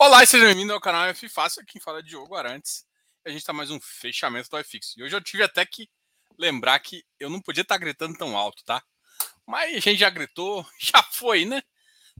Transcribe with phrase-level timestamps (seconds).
[0.00, 2.86] Olá e seja bem-vindo ao canal F Fácil, quem fala é Diogo Arantes.
[3.26, 4.94] A gente está mais um fechamento do iFix.
[4.96, 5.90] E hoje eu tive até que
[6.38, 8.80] lembrar que eu não podia estar tá gritando tão alto, tá?
[9.44, 11.60] Mas a gente já gritou, já foi, né?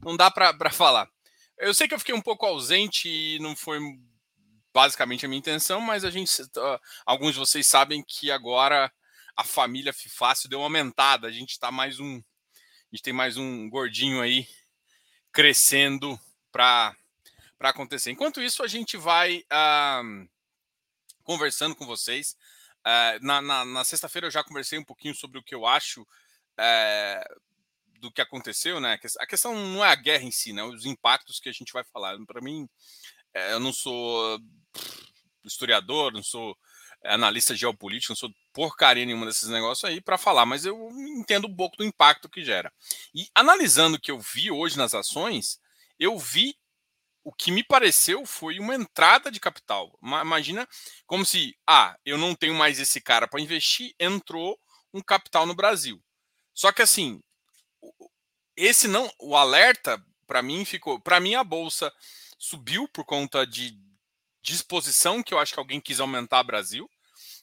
[0.03, 1.09] Não dá para falar.
[1.57, 3.79] Eu sei que eu fiquei um pouco ausente e não foi
[4.73, 6.29] basicamente a minha intenção, mas a gente,
[7.05, 8.91] alguns de vocês sabem que agora
[9.37, 11.27] a família Fifácil deu uma aumentada.
[11.27, 14.45] A gente está mais um, a gente tem mais um gordinho aí
[15.31, 16.19] crescendo
[16.51, 16.93] para
[17.59, 18.09] para acontecer.
[18.09, 20.29] Enquanto isso, a gente vai uh,
[21.23, 22.35] conversando com vocês.
[22.79, 26.01] Uh, na, na, na sexta-feira eu já conversei um pouquinho sobre o que eu acho
[26.01, 27.39] uh,
[27.99, 28.97] do que aconteceu, né?
[29.19, 30.63] A questão não é a guerra em si, né?
[30.63, 32.17] Os impactos que a gente vai falar.
[32.25, 32.67] Para mim,
[33.33, 34.39] eh, eu não sou
[35.43, 36.57] historiador, não sou
[37.03, 41.55] analista geopolítico, não sou porcaria nenhuma desses negócios aí para falar, mas eu entendo um
[41.55, 42.71] pouco do impacto que gera.
[43.13, 45.59] E analisando o que eu vi hoje nas ações,
[45.99, 46.55] eu vi
[47.29, 49.95] o que me pareceu foi uma entrada de capital.
[50.01, 50.67] Imagina
[51.05, 54.59] como se, ah, eu não tenho mais esse cara para investir, entrou
[54.91, 56.03] um capital no Brasil.
[56.55, 57.21] Só que assim,
[58.57, 61.93] esse não, o alerta para mim ficou, para mim a bolsa
[62.39, 63.79] subiu por conta de
[64.41, 66.89] disposição que eu acho que alguém quis aumentar Brasil.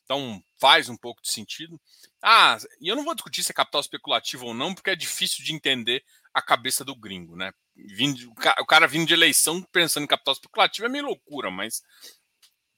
[0.03, 1.81] Então faz um pouco de sentido.
[2.21, 5.45] Ah, e eu não vou discutir se é capital especulativo ou não, porque é difícil
[5.45, 7.53] de entender a cabeça do gringo, né?
[7.77, 11.83] Vindo, o cara vindo de eleição pensando em capital especulativo é meio loucura, mas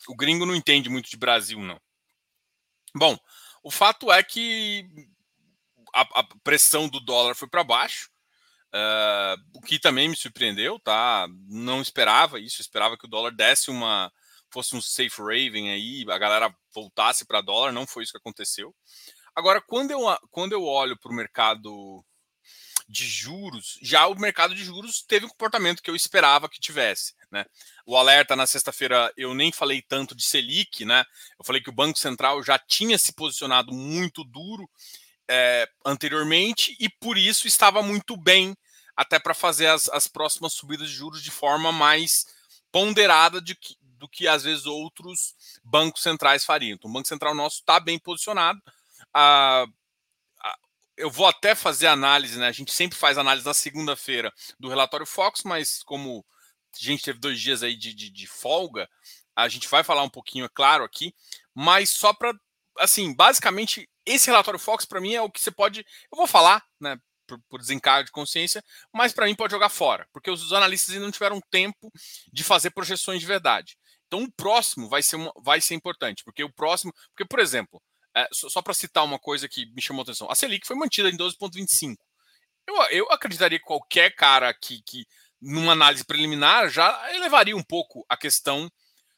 [0.08, 1.80] o gringo não entende muito de Brasil, não.
[2.94, 3.18] Bom,
[3.62, 4.88] o fato é que
[5.94, 8.10] a, a pressão do dólar foi para baixo,
[8.74, 11.26] uh, o que também me surpreendeu, tá?
[11.48, 14.12] Não esperava isso, esperava que o dólar desse uma
[14.50, 18.74] fosse um safe raven aí, a galera voltasse para dólar, não foi isso que aconteceu.
[19.34, 22.04] Agora, quando eu, quando eu olho para o mercado
[22.88, 27.14] de juros, já o mercado de juros teve o comportamento que eu esperava que tivesse.
[27.30, 27.44] Né?
[27.84, 31.04] O alerta na sexta-feira eu nem falei tanto de Selic, né?
[31.38, 34.68] Eu falei que o Banco Central já tinha se posicionado muito duro
[35.28, 38.56] é, anteriormente e por isso estava muito bem
[38.96, 42.26] até para fazer as, as próximas subidas de juros de forma mais
[42.72, 46.74] ponderada de que, do que às vezes outros bancos centrais fariam.
[46.74, 48.60] Então, o Banco Central nosso está bem posicionado.
[49.12, 49.66] Ah,
[50.98, 52.48] eu vou até fazer análise, né?
[52.48, 56.26] A gente sempre faz análise na segunda-feira do relatório Fox, mas como
[56.74, 58.88] a gente teve dois dias aí de, de, de folga,
[59.34, 61.14] a gente vai falar um pouquinho, é claro, aqui,
[61.54, 62.34] mas só para,
[62.78, 66.62] assim, basicamente, esse relatório Fox para mim é o que você pode, eu vou falar,
[66.80, 66.98] né?
[67.26, 71.04] Por, por desencargo de consciência, mas para mim pode jogar fora, porque os analistas ainda
[71.04, 71.92] não tiveram tempo
[72.32, 73.76] de fazer projeções de verdade.
[74.06, 77.82] Então o próximo vai ser, vai ser importante, porque o próximo, porque por exemplo,
[78.18, 80.74] é, só, só para citar uma coisa que me chamou a atenção, a Selic foi
[80.74, 81.96] mantida em 12,25.
[82.66, 85.06] Eu, eu acreditaria que qualquer cara que, que,
[85.40, 88.70] numa análise preliminar, já elevaria um pouco a questão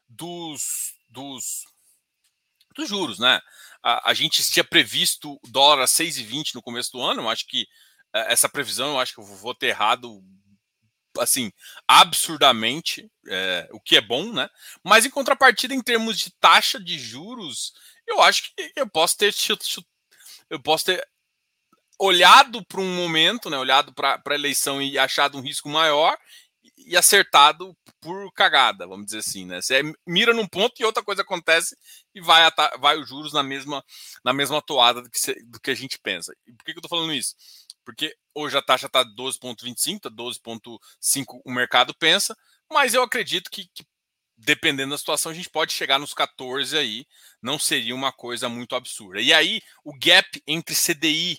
[0.06, 1.65] dos, dos,
[2.77, 3.41] dos juros, né?
[3.83, 7.67] A, a gente tinha previsto dólar a 6,20 no começo do ano, acho que
[8.15, 10.22] é, essa previsão, eu acho que eu vou ter errado
[11.19, 11.50] assim,
[11.88, 14.49] absurdamente, é, o que é bom, né?
[14.84, 17.72] Mas em contrapartida, em termos de taxa de juros,
[18.06, 19.34] eu acho que eu posso ter
[20.49, 21.06] eu posso ter
[21.99, 26.16] olhado para um momento, né, olhado para a eleição e achado um risco maior
[26.77, 29.61] e acertado por cagada, vamos dizer assim, né?
[29.61, 31.77] Você mira num ponto e outra coisa acontece
[32.15, 33.84] e vai, vai os juros na mesma,
[34.25, 36.32] na mesma toada do que, você, do que a gente pensa.
[36.47, 37.34] E por que, que eu estou falando isso?
[37.84, 42.37] Porque hoje a taxa está 12,25, 12,5 o mercado pensa,
[42.71, 43.84] mas eu acredito que, que
[44.42, 47.06] dependendo da situação, a gente pode chegar nos 14 aí,
[47.42, 49.20] não seria uma coisa muito absurda.
[49.20, 51.38] E aí, o gap entre CDI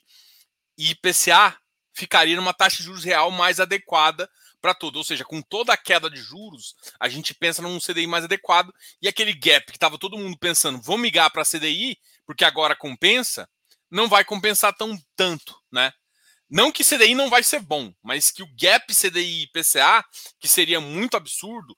[0.77, 1.57] e IPCA
[1.93, 4.29] ficaria numa taxa de juros real mais adequada
[4.61, 4.97] para tudo.
[4.97, 8.71] Ou seja, com toda a queda de juros, a gente pensa num CDI mais adequado
[9.01, 13.49] e aquele gap que estava todo mundo pensando, vou migrar para CDI, porque agora compensa,
[13.89, 15.91] não vai compensar tão tanto, né?
[16.49, 20.03] Não que CDI não vai ser bom, mas que o gap CDI e IPCA,
[20.37, 21.73] que seria muito absurdo,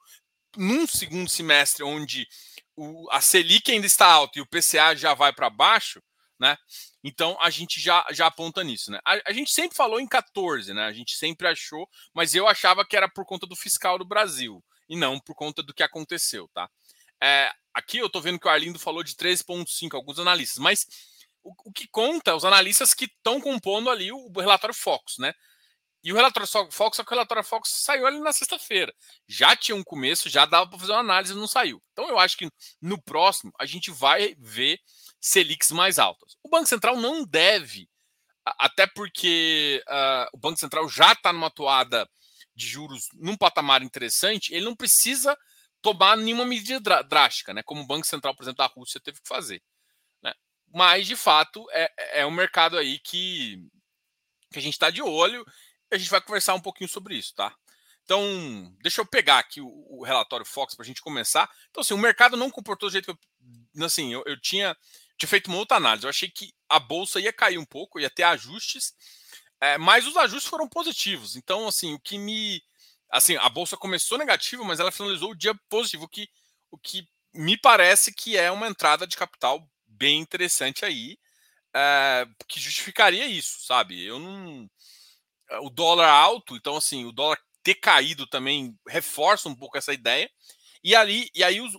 [0.58, 2.28] num segundo semestre onde
[2.76, 6.02] o, a Selic ainda está alta e o PCA já vai para baixo,
[6.40, 6.58] né?
[7.04, 9.00] Então a gente já, já aponta nisso, né?
[9.06, 10.84] A, a, gente sempre falou em 14, né?
[10.84, 14.64] A gente sempre achou, mas eu achava que era por conta do fiscal do Brasil
[14.90, 16.70] e não por conta do que aconteceu, tá?
[17.22, 20.86] É, aqui eu tô vendo que o Arlindo falou de 13,5, alguns analistas, mas
[21.44, 25.18] o, o, que conta é os analistas que estão compondo ali o, o relatório Focus,
[25.18, 25.34] né?
[26.04, 28.94] E o relatório Fox, só que o relatório Fox saiu ali na sexta-feira.
[29.28, 31.82] Já tinha um começo, já dava para fazer uma análise, não saiu.
[31.94, 32.50] Então eu acho que
[32.82, 34.80] no próximo a gente vai ver
[35.22, 36.36] Selics mais altas.
[36.44, 37.90] O Banco Central não deve,
[38.46, 42.10] até porque uh, o Banco Central já está numa toada
[42.54, 45.38] de juros num patamar interessante, ele não precisa
[45.82, 47.64] tomar nenhuma medida drástica, né?
[47.64, 49.62] Como o Banco Central, por exemplo, da Rússia teve que fazer.
[50.22, 50.34] Né?
[50.74, 53.58] Mas, de fato, é, é um mercado aí que,
[54.52, 55.46] que a gente está de olho
[55.94, 57.56] a gente vai conversar um pouquinho sobre isso, tá?
[58.04, 61.50] Então, deixa eu pegar aqui o, o relatório Fox para a gente começar.
[61.70, 63.86] Então, assim, o mercado não comportou do jeito que eu.
[63.86, 64.76] Assim, eu, eu tinha,
[65.18, 66.06] tinha feito uma outra análise.
[66.06, 68.94] Eu achei que a bolsa ia cair um pouco, ia ter ajustes,
[69.62, 71.36] é, mas os ajustes foram positivos.
[71.36, 72.62] Então, assim, o que me.
[73.10, 76.28] Assim, a bolsa começou negativa, mas ela finalizou o dia positivo, o que,
[76.72, 81.18] o que me parece que é uma entrada de capital bem interessante aí,
[81.74, 84.04] é, que justificaria isso, sabe?
[84.04, 84.70] Eu não.
[85.62, 90.30] O dólar alto, então, assim, o dólar ter caído também reforça um pouco essa ideia.
[90.84, 91.74] E ali, e aí, os,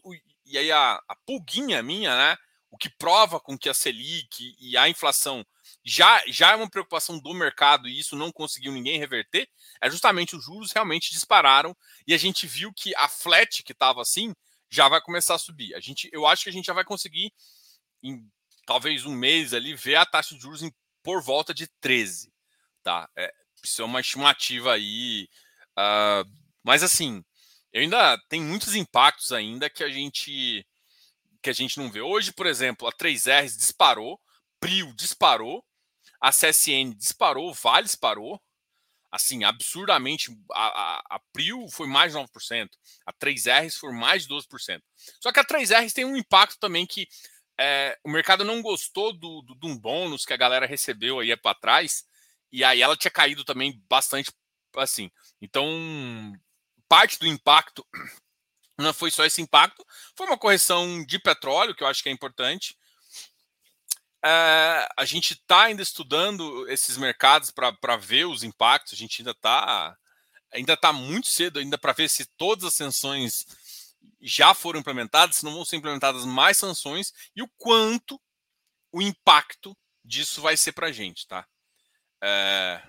[0.46, 2.36] e aí a, a pulguinha minha, né?
[2.70, 5.44] O que prova com que a Selic e a inflação
[5.84, 9.48] já, já é uma preocupação do mercado e isso não conseguiu ninguém reverter,
[9.80, 11.76] é justamente os juros realmente dispararam
[12.06, 14.34] e a gente viu que a flat que estava assim
[14.70, 15.74] já vai começar a subir.
[15.74, 17.32] A gente, eu acho que a gente já vai conseguir,
[18.02, 18.26] em
[18.66, 20.72] talvez um mês ali, ver a taxa de juros em,
[21.02, 22.32] por volta de 13.
[22.82, 23.08] Tá?
[23.16, 23.32] É,
[23.64, 25.28] isso é uma estimativa aí
[25.78, 26.24] Uh,
[26.62, 27.24] mas assim,
[27.74, 30.66] ainda tem muitos impactos ainda que a gente
[31.42, 32.00] que a gente não vê.
[32.00, 34.18] Hoje, por exemplo, a 3R disparou,
[34.58, 35.62] Prio disparou,
[36.18, 38.40] a CSN disparou, Vale disparou.
[39.12, 42.68] Assim, absurdamente, a, a, a Prio foi mais de 9%,
[43.06, 44.82] a 3R foi mais de 12%.
[45.20, 47.06] Só que a 3R tem um impacto também que
[47.60, 51.36] é, o mercado não gostou do, do, de um bônus que a galera recebeu aí
[51.36, 52.04] para trás,
[52.54, 54.30] e aí ela tinha caído também bastante
[54.76, 55.10] assim.
[55.42, 55.66] Então,
[56.88, 57.84] parte do impacto
[58.78, 59.84] não foi só esse impacto,
[60.16, 62.78] foi uma correção de petróleo, que eu acho que é importante.
[64.24, 69.32] É, a gente está ainda estudando esses mercados para ver os impactos, a gente ainda
[69.32, 69.98] está
[70.52, 73.44] ainda tá muito cedo ainda para ver se todas as sanções
[74.20, 78.20] já foram implementadas, se não vão ser implementadas mais sanções e o quanto
[78.92, 81.44] o impacto disso vai ser para a gente, tá?
[82.26, 82.82] É,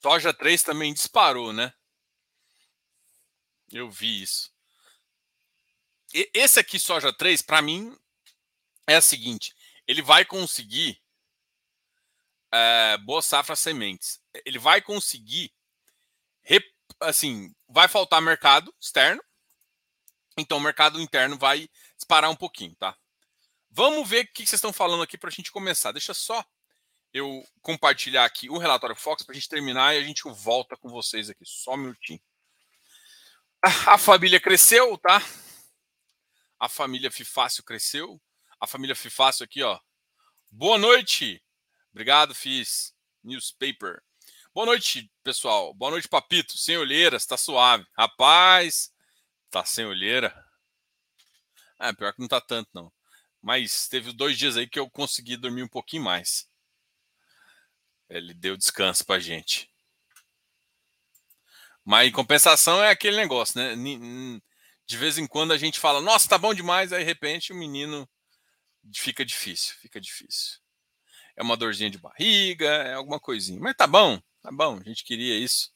[0.00, 1.74] Soja 3 também disparou, né?
[3.72, 4.52] Eu vi isso.
[6.14, 7.92] E, esse aqui, Soja 3, para mim,
[8.86, 9.52] é o seguinte:
[9.84, 11.02] ele vai conseguir.
[12.54, 14.20] É, boa safra sementes.
[14.44, 15.52] Ele vai conseguir.
[17.00, 19.20] Assim, vai faltar mercado externo.
[20.38, 21.68] Então, o mercado interno vai
[22.06, 22.96] disparar um pouquinho, tá?
[23.68, 25.90] Vamos ver o que vocês estão falando aqui para a gente começar.
[25.90, 26.44] Deixa só
[27.12, 30.88] eu compartilhar aqui o relatório Fox para a gente terminar e a gente volta com
[30.88, 31.44] vocês aqui.
[31.44, 32.20] Só um minutinho.
[33.60, 35.20] A família cresceu, tá?
[36.60, 38.20] A família Fifácio cresceu.
[38.60, 39.78] A família Fifácio aqui, ó.
[40.50, 41.42] Boa noite.
[41.90, 42.94] Obrigado, Fis.
[43.24, 44.00] Newspaper.
[44.54, 45.74] Boa noite, pessoal.
[45.74, 46.56] Boa noite, Papito.
[46.56, 47.84] Sem olheiras, tá suave.
[47.98, 48.92] Rapaz,
[49.50, 50.45] tá sem olheira.
[51.78, 52.92] É, pior que não tá tanto, não.
[53.42, 56.48] Mas teve dois dias aí que eu consegui dormir um pouquinho mais.
[58.08, 59.70] Ele deu descanso pra gente.
[61.84, 63.74] Mas em compensação é aquele negócio, né?
[64.86, 67.56] De vez em quando a gente fala, nossa, tá bom demais, aí de repente o
[67.56, 68.08] menino
[68.94, 70.58] fica difícil, fica difícil.
[71.36, 73.60] É uma dorzinha de barriga, é alguma coisinha.
[73.60, 75.72] Mas tá bom, tá bom, a gente queria isso.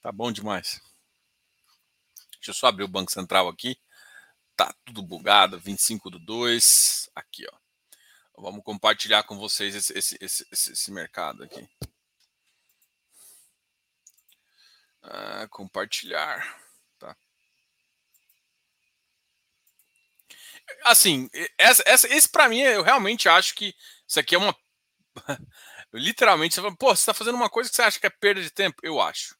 [0.00, 0.80] Tá bom demais.
[2.36, 3.78] Deixa eu só abrir o Banco Central aqui.
[4.58, 7.08] Tá tudo bugado, 25 do 2.
[7.14, 7.56] Aqui, ó.
[8.42, 11.64] Vamos compartilhar com vocês esse, esse, esse, esse mercado aqui.
[15.00, 16.60] Ah, compartilhar.
[16.98, 17.16] Tá.
[20.86, 23.72] Assim, essa, essa, esse para mim, eu realmente acho que
[24.08, 24.56] isso aqui é uma.
[25.94, 28.42] Literalmente, você fala, pô, você está fazendo uma coisa que você acha que é perda
[28.42, 28.80] de tempo?
[28.82, 29.36] Eu acho.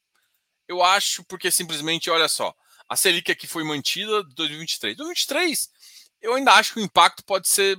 [0.69, 2.55] Eu acho porque simplesmente, olha só,
[2.88, 4.97] a Selic aqui foi mantida de 2023.
[4.97, 5.71] 2023,
[6.21, 7.78] eu ainda acho que o impacto pode ser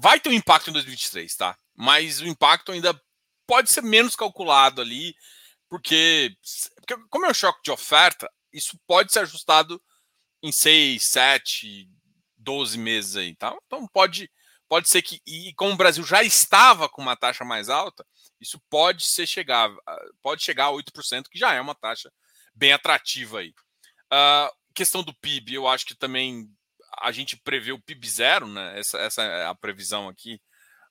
[0.00, 1.58] Vai ter um impacto em 2023, tá?
[1.74, 2.98] Mas o impacto ainda
[3.44, 5.12] pode ser menos calculado ali,
[5.68, 6.36] porque,
[6.76, 9.82] porque como é um choque de oferta, isso pode ser ajustado
[10.40, 11.90] em 6, 7,
[12.36, 13.58] 12 meses aí, tá?
[13.66, 14.30] Então pode,
[14.68, 18.06] pode ser que, e como o Brasil já estava com uma taxa mais alta,
[18.40, 19.68] isso pode ser chegar,
[20.22, 22.08] pode chegar a 8%, que já é uma taxa
[22.58, 23.54] bem atrativa aí.
[24.12, 26.48] Uh, questão do PIB, eu acho que também
[27.00, 28.78] a gente prevê o PIB zero, né?
[28.78, 30.40] Essa, essa é a previsão aqui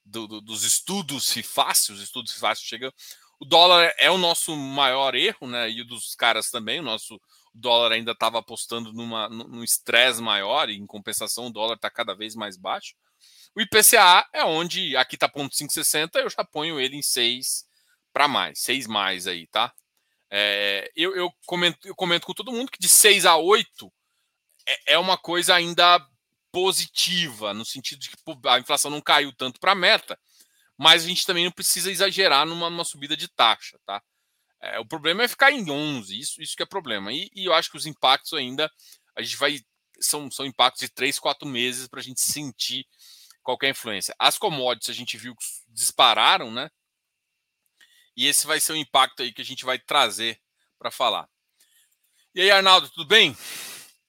[0.06, 2.92] do, do, dos estudos FIFAS, os estudos FIFAS chegam.
[3.40, 5.70] O dólar é o nosso maior erro, né?
[5.70, 6.80] E o dos caras também.
[6.80, 7.20] O nosso
[7.54, 12.16] dólar ainda estava apostando numa, num estresse maior, e em compensação o dólar está cada
[12.16, 12.96] vez mais baixo.
[13.56, 17.66] O IPCA é onde aqui está ponto 560, eu já ponho ele em 6
[18.14, 19.74] para mais, 6 mais aí, tá?
[20.30, 23.92] É, eu, eu, comento, eu comento com todo mundo que de 6 a 8
[24.68, 26.00] é, é uma coisa ainda
[26.52, 30.20] positiva, no sentido de que a inflação não caiu tanto para a meta,
[30.78, 34.02] mas a gente também não precisa exagerar numa, numa subida de taxa, tá?
[34.62, 37.14] É, o problema é ficar em 11, isso, isso que é problema.
[37.14, 38.72] E, e, eu acho que os impactos ainda,
[39.16, 39.60] a gente vai,
[40.00, 42.86] são, são impactos de 3, 4 meses para a gente sentir
[43.44, 44.16] qualquer influência.
[44.20, 46.70] As commodities a gente viu que dispararam, né?
[48.18, 50.42] E esse vai ser o impacto aí que a gente vai trazer
[50.80, 51.30] para falar.
[52.34, 53.38] E aí, Arnaldo, tudo bem?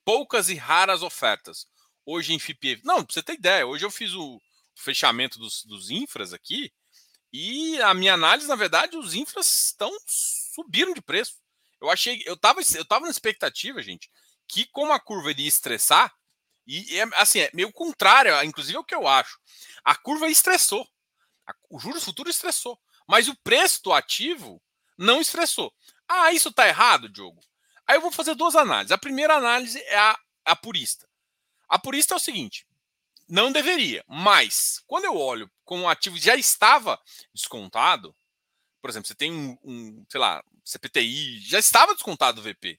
[0.03, 1.67] Poucas e raras ofertas.
[2.07, 2.81] Hoje em FIP.
[2.85, 4.41] Não, pra você ter ideia, hoje eu fiz o
[4.75, 6.73] fechamento dos, dos infras aqui.
[7.31, 11.35] E a minha análise, na verdade, os infras estão subiram de preço.
[11.79, 14.11] Eu achei, eu estava eu tava na expectativa, gente,
[14.49, 16.13] que como a curva iria estressar,
[16.67, 19.39] e é, assim, é meio contrário, inclusive é o que eu acho.
[19.85, 20.87] A curva estressou.
[21.71, 22.79] o juros futuro estressou.
[23.09, 24.63] Mas o preço do ativo
[24.97, 25.73] não estressou.
[26.07, 27.41] Ah, isso está errado, Diogo?
[27.87, 28.93] Aí eu vou fazer duas análises.
[28.93, 31.09] A primeira análise é a, a purista.
[31.69, 32.67] A purista é o seguinte:
[33.29, 37.01] não deveria, mas quando eu olho com o ativo já estava
[37.35, 38.15] descontado,
[38.81, 42.79] por exemplo, você tem um, um sei lá, CPTI, já estava descontado o VP.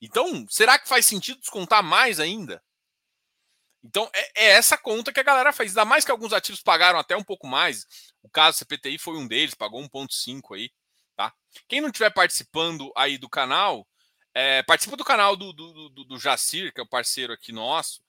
[0.00, 2.62] Então, será que faz sentido descontar mais ainda?
[3.82, 5.70] Então, é, é, essa conta que a galera faz.
[5.70, 7.86] Ainda mais que alguns ativos pagaram até um pouco mais.
[8.24, 10.70] O caso CPTI foi um deles, pagou 1,5 aí.
[11.14, 11.32] Tá?
[11.68, 13.86] Quem não estiver participando aí do canal,
[14.32, 18.02] é, participa do canal do, do, do, do, Jacir, que é o parceiro aqui nosso.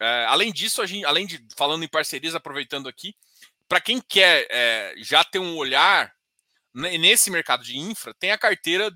[0.00, 3.14] É, além disso, a gente, além de falando em parcerias, aproveitando aqui,
[3.68, 6.12] para quem quer é, já ter um olhar
[6.72, 8.90] nesse mercado de infra, tem a carteira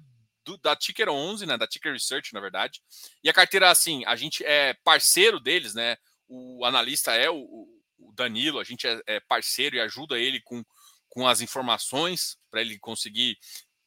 [0.45, 2.83] do, da Ticker 11, né, da Ticker Research, na verdade.
[3.23, 5.99] E a carteira, assim, a gente é parceiro deles, né?
[6.27, 7.74] O analista é o, o
[8.15, 10.65] Danilo, a gente é, é, parceiro e ajuda ele com,
[11.09, 13.39] com as informações para ele conseguir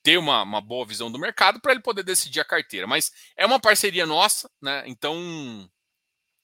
[0.03, 2.87] ter uma, uma boa visão do mercado para ele poder decidir a carteira.
[2.87, 4.83] Mas é uma parceria nossa, né?
[4.85, 5.69] Então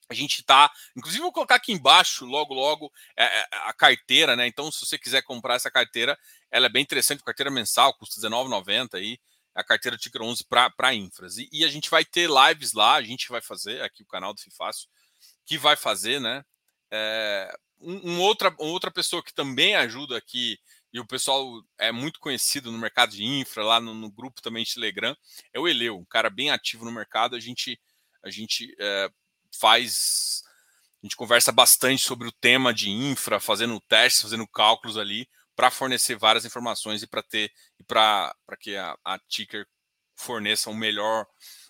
[0.08, 4.46] a gente está, inclusive vou colocar aqui embaixo logo logo é, é, a carteira, né?
[4.46, 6.18] Então se você quiser comprar essa carteira,
[6.50, 9.18] ela é bem interessante, carteira mensal, custa R$19,90 aí
[9.54, 11.38] a carteira Ticker 11 para infras.
[11.38, 14.34] E, e, a gente vai ter lives lá, a gente vai fazer aqui o canal
[14.34, 14.88] do Fifácio,
[15.46, 16.44] que vai fazer, né?
[16.90, 20.58] É, um, um, outra, outra pessoa que também ajuda aqui,
[20.92, 24.64] e o pessoal é muito conhecido no mercado de infra, lá no, no grupo também
[24.64, 25.16] de Telegram,
[25.52, 27.34] é o Eleu, um cara bem ativo no mercado.
[27.34, 27.80] A gente,
[28.22, 29.10] a gente é,
[29.60, 30.42] faz.
[31.02, 35.70] A gente conversa bastante sobre o tema de infra, fazendo testes, fazendo cálculos ali, para
[35.70, 39.66] fornecer várias informações e para ter e para que a, a Ticker
[40.16, 41.26] forneça um melhor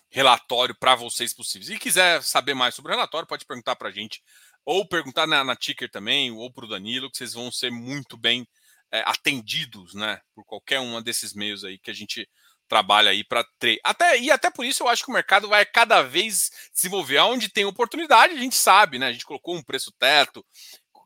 [0.09, 1.69] relatório para vocês possíveis.
[1.69, 4.23] E quiser saber mais sobre o relatório, pode perguntar para a gente,
[4.65, 8.17] ou perguntar na, na Ticker também, ou para o Danilo, que vocês vão ser muito
[8.17, 8.47] bem
[8.91, 12.27] é, atendidos, né, por qualquer um desses meios aí que a gente
[12.67, 13.45] trabalha aí para.
[13.83, 17.49] Até e até por isso eu acho que o mercado vai cada vez desenvolver onde
[17.49, 19.07] tem oportunidade, a gente sabe, né?
[19.07, 20.43] A gente colocou um preço teto,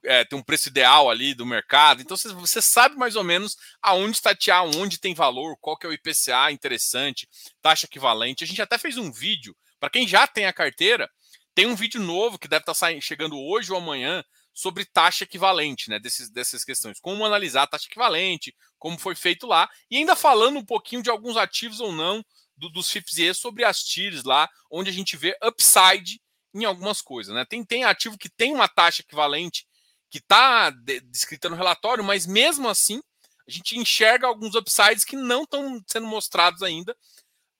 [0.05, 2.01] é, tem um preço ideal ali do mercado.
[2.01, 5.89] Então você, você sabe mais ou menos aonde tatear, onde tem valor, qual que é
[5.89, 7.27] o IPCA interessante,
[7.61, 8.43] taxa equivalente.
[8.43, 11.09] A gente até fez um vídeo, para quem já tem a carteira,
[11.55, 15.23] tem um vídeo novo que deve estar tá saindo, chegando hoje ou amanhã sobre taxa
[15.23, 15.99] equivalente, né?
[15.99, 16.99] Desses, dessas questões.
[16.99, 21.09] Como analisar a taxa equivalente, como foi feito lá, e ainda falando um pouquinho de
[21.09, 22.23] alguns ativos ou não
[22.57, 26.21] do, dos FIPS sobre as TIRs lá, onde a gente vê upside
[26.53, 27.45] em algumas coisas, né?
[27.45, 29.65] Tem, tem ativo que tem uma taxa equivalente
[30.09, 30.71] que está
[31.05, 33.01] descrita no relatório, mas mesmo assim
[33.47, 36.95] a gente enxerga alguns upsides que não estão sendo mostrados ainda,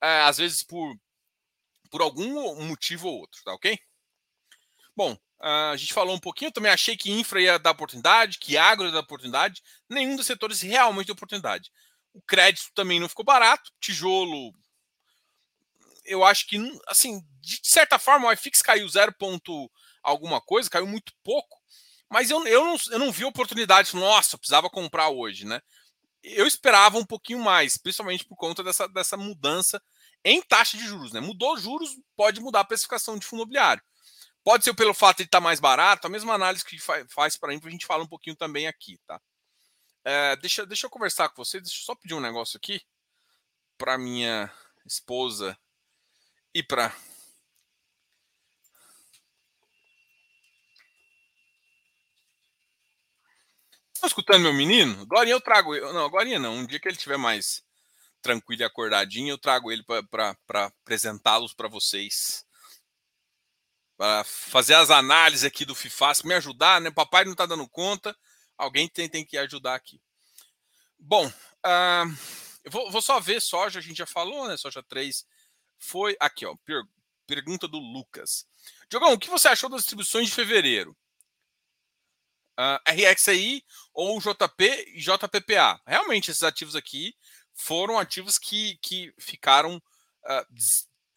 [0.02, 0.94] é, às vezes por,
[1.90, 3.78] por algum motivo ou outro, tá ok?
[4.96, 8.56] Bom, a gente falou um pouquinho, eu também achei que infra ia dar oportunidade, que
[8.56, 11.70] agro ia dar oportunidade, nenhum dos setores realmente deu oportunidade.
[12.12, 14.52] O crédito também não ficou barato, tijolo,
[16.04, 16.56] eu acho que,
[16.88, 19.14] assim, de certa forma, o iFix caiu 0,
[20.02, 21.58] alguma coisa, caiu muito pouco,
[22.10, 23.94] mas eu, eu, não, eu não vi oportunidade.
[23.94, 25.60] Nossa, precisava comprar hoje, né?
[26.22, 29.80] Eu esperava um pouquinho mais, principalmente por conta dessa, dessa mudança
[30.24, 31.20] em taxa de juros, né?
[31.20, 33.82] Mudou juros, pode mudar a precificação de fundo imobiliário.
[34.42, 37.50] Pode ser pelo fato de estar tá mais barato, a mesma análise que faz para
[37.50, 39.20] mim, a gente fala um pouquinho também aqui, tá?
[40.04, 42.80] É, deixa, deixa eu conversar com você, deixa eu só pedir um negócio aqui
[43.76, 44.50] para minha
[44.86, 45.58] esposa
[46.54, 46.94] e para
[54.00, 55.02] Estão escutando meu menino?
[55.02, 55.78] Agora eu trago.
[55.92, 56.54] Não, agora não.
[56.54, 57.62] Um dia que ele estiver mais
[58.20, 62.44] tranquilo e acordadinho, eu trago ele para apresentá-los para vocês.
[63.96, 66.90] para fazer as análises aqui do FIFAS, me ajudar, né?
[66.90, 68.16] Papai não está dando conta,
[68.56, 70.00] alguém tem, tem que ajudar aqui.
[70.98, 72.18] Bom, uh,
[72.64, 74.56] eu vou, vou, só ver soja, a gente já falou, né?
[74.56, 75.26] Soja 3
[75.78, 76.54] foi aqui, ó.
[76.64, 76.82] Per,
[77.26, 78.46] pergunta do Lucas.
[78.88, 80.90] Diogão, o que você achou das distribuições de fevereiro?
[82.58, 85.80] Uh, ah, RXI ou JP e JPPA?
[85.86, 87.14] Realmente, esses ativos aqui
[87.60, 90.46] foram ativos que, que ficaram uh,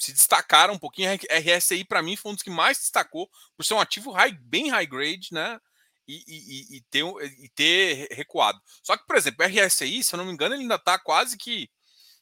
[0.03, 1.09] se destacaram um pouquinho.
[1.13, 4.69] RSI, para mim, foi um dos que mais destacou, por ser um ativo high, bem
[4.69, 5.59] high grade, né?
[6.05, 7.05] E, e, e, ter,
[7.39, 8.61] e ter recuado.
[8.83, 11.69] Só que, por exemplo, RSI, se eu não me engano, ele ainda está quase que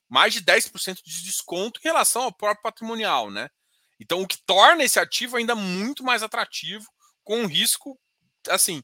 [0.07, 3.49] mais de 10% de desconto em relação ao próprio patrimonial, né?
[3.99, 6.85] Então, o que torna esse ativo ainda muito mais atrativo,
[7.23, 7.99] com um risco,
[8.49, 8.83] assim,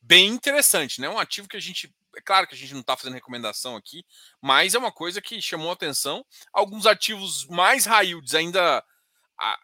[0.00, 1.08] bem interessante, né?
[1.08, 4.04] Um ativo que a gente é claro que a gente não está fazendo recomendação aqui,
[4.40, 6.24] mas é uma coisa que chamou atenção.
[6.52, 8.82] Alguns ativos mais yields ainda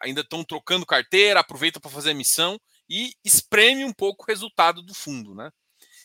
[0.01, 4.93] ainda estão trocando carteira, aproveita para fazer emissão e espreme um pouco o resultado do
[4.93, 5.49] fundo, né?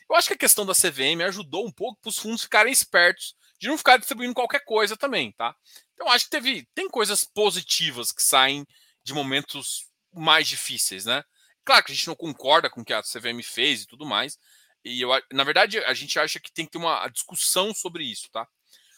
[0.09, 3.35] Eu acho que a questão da CVM ajudou um pouco para os fundos ficarem espertos
[3.59, 5.55] de não ficar distribuindo qualquer coisa também, tá?
[5.95, 8.65] Então acho que teve tem coisas positivas que saem
[9.03, 11.25] de momentos mais difíceis, né?
[11.65, 14.38] Claro que a gente não concorda com o que a CVM fez e tudo mais,
[14.87, 18.31] e eu, na verdade, a gente acha que tem que ter uma discussão sobre isso,
[18.31, 18.47] tá?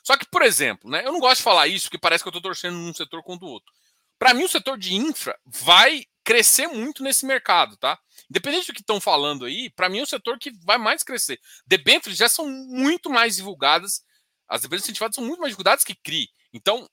[0.05, 2.31] Só que, por exemplo, né, eu não gosto de falar isso porque parece que eu
[2.31, 3.73] estou torcendo num setor contra o outro.
[4.19, 7.99] Para mim, o setor de infra vai crescer muito nesse mercado, tá?
[8.29, 11.41] Independente do que estão falando aí, para mim é o setor que vai mais crescer.
[11.67, 14.03] Debêntures já são muito mais divulgadas,
[14.49, 16.29] as debêntures incentivadas são muito mais divulgadas que CRI.
[16.53, 16.89] Então,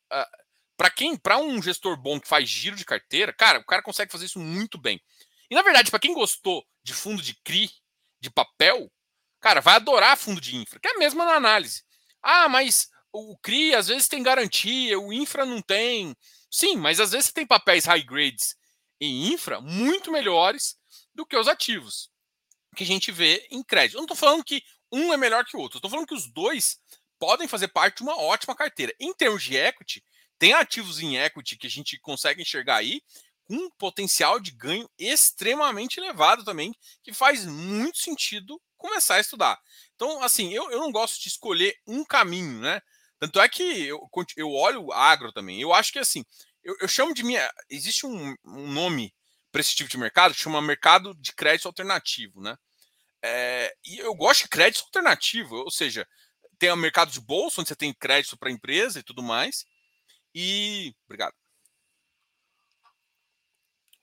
[0.77, 4.11] para quem, para um gestor bom que faz giro de carteira, cara, o cara consegue
[4.11, 5.01] fazer isso muito bem.
[5.49, 7.69] E na verdade, para quem gostou de fundo de CRI,
[8.25, 8.91] de papel,
[9.39, 11.83] cara, vai adorar fundo de infra, que é a mesma na análise.
[12.21, 16.15] Ah, mas o CRI às vezes tem garantia, o infra não tem.
[16.51, 18.55] Sim, mas às vezes tem papéis high grades
[18.99, 20.75] em infra muito melhores
[21.13, 22.09] do que os ativos
[22.75, 23.95] que a gente vê em crédito.
[23.95, 26.31] Eu não estou falando que um é melhor que o outro, estou falando que os
[26.31, 26.79] dois
[27.19, 28.93] podem fazer parte de uma ótima carteira.
[28.99, 30.03] Em termos de equity,
[30.37, 33.01] tem ativos em equity que a gente consegue enxergar aí
[33.49, 39.59] um potencial de ganho extremamente elevado também, que faz muito sentido começar a estudar.
[39.95, 42.81] Então, assim, eu, eu não gosto de escolher um caminho, né?
[43.19, 43.99] Tanto é que eu,
[44.35, 45.61] eu olho agro também.
[45.61, 46.23] Eu acho que, assim,
[46.63, 47.49] eu, eu chamo de minha.
[47.69, 49.13] Existe um, um nome
[49.51, 52.57] para esse tipo de mercado que chama mercado de crédito alternativo, né?
[53.23, 56.07] É, e eu gosto de crédito alternativo, ou seja,
[56.59, 59.65] tem o mercado de bolsa, onde você tem crédito para empresa e tudo mais.
[60.33, 60.93] E.
[61.05, 61.33] Obrigado.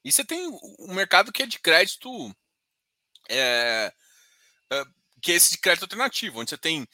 [0.05, 2.35] E você tem um mercado que é de crédito,
[3.29, 3.93] é,
[4.71, 4.85] é,
[5.21, 6.87] que é esse de crédito alternativo, onde você tem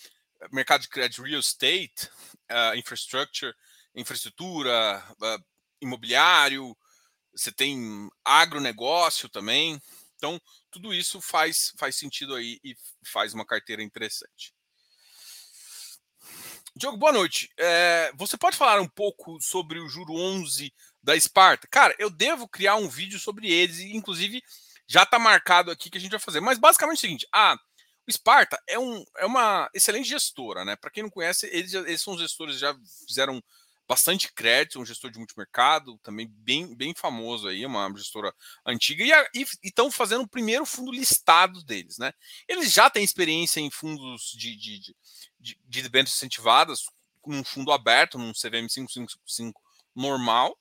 [0.53, 2.07] mercado de crédito real estate,
[2.51, 3.55] uh, infrastructure,
[3.95, 5.45] infraestrutura, uh,
[5.81, 6.77] imobiliário,
[7.33, 9.81] você tem agronegócio também.
[10.17, 10.41] Então,
[10.71, 14.53] tudo isso faz, faz sentido aí e faz uma carteira interessante.
[16.75, 17.51] Diogo, boa noite.
[17.57, 21.67] É, você pode falar um pouco sobre o juro 11 da Esparta?
[21.69, 24.43] Cara, eu devo criar um vídeo sobre eles, inclusive
[24.87, 26.41] já está marcado aqui que a gente vai fazer.
[26.41, 30.77] Mas basicamente é o seguinte: o Esparta é, um, é uma excelente gestora, né?
[30.77, 32.75] Para quem não conhece, eles, eles são gestores já
[33.07, 33.43] fizeram
[33.89, 38.35] bastante crédito, um gestor de multimercado, também bem, bem famoso aí, uma gestora
[38.65, 39.03] antiga,
[39.35, 42.13] e estão fazendo o primeiro fundo listado deles, né?
[42.47, 44.79] Eles já têm experiência em fundos de, de,
[45.41, 46.85] de, de, de incentivadas,
[47.47, 49.59] fundo aberto, num CVM 555
[49.95, 50.59] normal.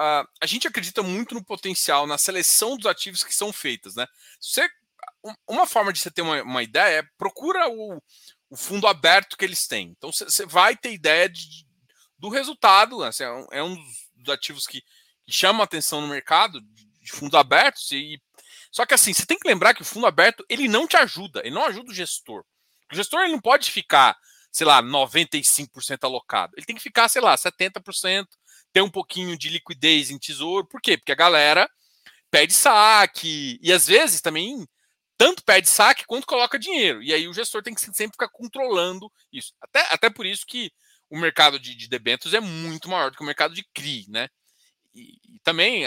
[0.00, 4.06] Uh, a gente acredita muito no potencial, na seleção dos ativos que são feitas, né?
[4.40, 4.66] Você,
[5.46, 8.02] uma forma de você ter uma, uma ideia é procura o,
[8.48, 9.94] o fundo aberto que eles têm.
[9.96, 11.66] Então você vai ter ideia de,
[12.18, 13.00] do resultado.
[13.00, 13.08] Né?
[13.08, 13.76] Assim, é, um, é,
[14.16, 17.92] dos ativos que, que chama atenção no mercado de, de fundos abertos.
[17.92, 18.18] E,
[18.72, 21.40] só que assim, você tem que lembrar que o fundo aberto ele não te ajuda,
[21.40, 22.42] ele não ajuda o gestor.
[22.90, 24.16] O gestor ele não pode ficar,
[24.50, 26.54] sei lá, 95% alocado.
[26.56, 28.26] Ele tem que ficar, sei lá, 70%,
[28.72, 30.66] ter um pouquinho de liquidez em tesouro.
[30.66, 30.96] Por quê?
[30.96, 31.68] Porque a galera
[32.30, 34.66] pede saque e às vezes também
[35.18, 37.02] tanto pede saque quanto coloca dinheiro.
[37.02, 39.52] E aí o gestor tem que sempre ficar controlando isso.
[39.60, 40.72] Até, até por isso que
[41.10, 44.28] o mercado de, de debêntures é muito maior do que o mercado de CRI, né?
[44.94, 45.84] E, e também,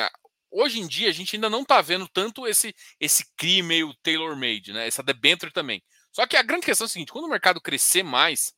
[0.52, 4.74] hoje em dia, a gente ainda não está vendo tanto esse, esse CRI meio tailor-made,
[4.74, 4.86] né?
[4.86, 5.82] Essa debênture também.
[6.12, 8.54] Só que a grande questão é a seguinte: quando o mercado crescer mais,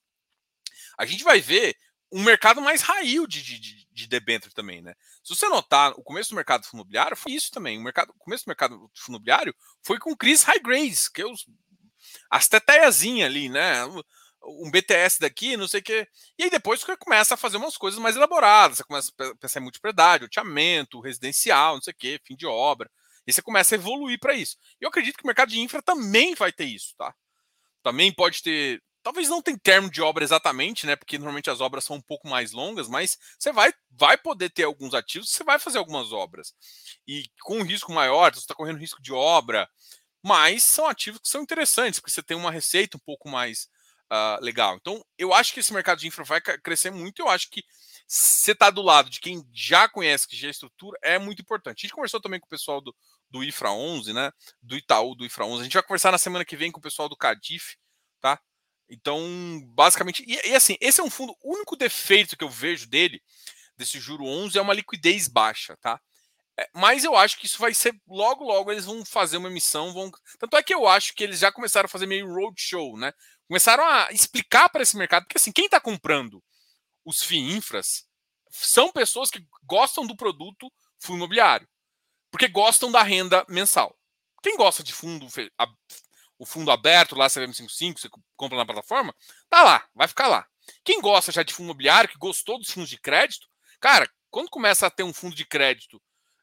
[0.98, 1.76] a gente vai ver
[2.16, 4.96] um mercado mais raio de, de, de, de debênture também, né?
[5.22, 7.78] Se você notar, o começo do mercado imobiliário foi isso também.
[7.78, 11.46] O, mercado, o começo do mercado imobiliário foi com crise high grades, que é os,
[12.30, 13.84] as teteiazinhas ali, né?
[14.46, 16.08] um BTS daqui, não sei o quê.
[16.38, 19.60] E aí depois você começa a fazer umas coisas mais elaboradas, você começa a pensar
[19.60, 22.90] em multipropriedade, loteamento, residencial, não sei o quê, fim de obra.
[23.28, 24.56] E você começa a evoluir para isso.
[24.80, 27.14] Eu acredito que o mercado de infra também vai ter isso, tá?
[27.84, 28.82] Também pode ter.
[29.06, 30.96] Talvez não tem termo de obra exatamente, né?
[30.96, 34.64] Porque normalmente as obras são um pouco mais longas, mas você vai, vai poder ter
[34.64, 36.56] alguns ativos, você vai fazer algumas obras.
[37.08, 39.70] E com um risco maior, você está correndo risco de obra,
[40.24, 43.68] mas são ativos que são interessantes, porque você tem uma receita um pouco mais
[44.12, 44.76] uh, legal.
[44.76, 47.22] Então, eu acho que esse mercado de infra vai crescer muito.
[47.22, 47.64] Eu acho que
[48.08, 51.82] você está do lado de quem já conhece, que já estrutura, é muito importante.
[51.82, 52.96] A gente conversou também com o pessoal do,
[53.30, 54.32] do IFRA 11, né?
[54.64, 55.62] Do Itaú, do IFRA 11.
[55.62, 57.76] A gente vai conversar na semana que vem com o pessoal do Cadif,
[58.20, 58.42] tá?
[58.90, 59.20] Então,
[59.68, 63.22] basicamente, e, e, assim, esse é um fundo, o único defeito que eu vejo dele,
[63.78, 66.00] desse juro 11, é uma liquidez baixa, tá?
[66.58, 69.94] É, mas eu acho que isso vai ser logo, logo eles vão fazer uma emissão,
[69.94, 70.12] vão.
[70.40, 73.12] Tanto é que eu acho que eles já começaram a fazer meio roadshow, né?
[73.48, 76.42] Começaram a explicar para esse mercado, porque assim, quem está comprando
[77.04, 78.06] os FII infras
[78.50, 81.68] são pessoas que gostam do produto fundo imobiliário
[82.36, 83.98] porque gostam da renda mensal.
[84.44, 85.26] Quem gosta de fundo,
[86.38, 89.14] o fundo aberto lá, CVM55, você compra na plataforma,
[89.50, 90.46] tá lá, vai ficar lá.
[90.84, 93.48] Quem gosta já de fundo imobiliário, que gostou dos fundos de crédito,
[93.80, 96.02] cara, quando começa a ter um fundo de crédito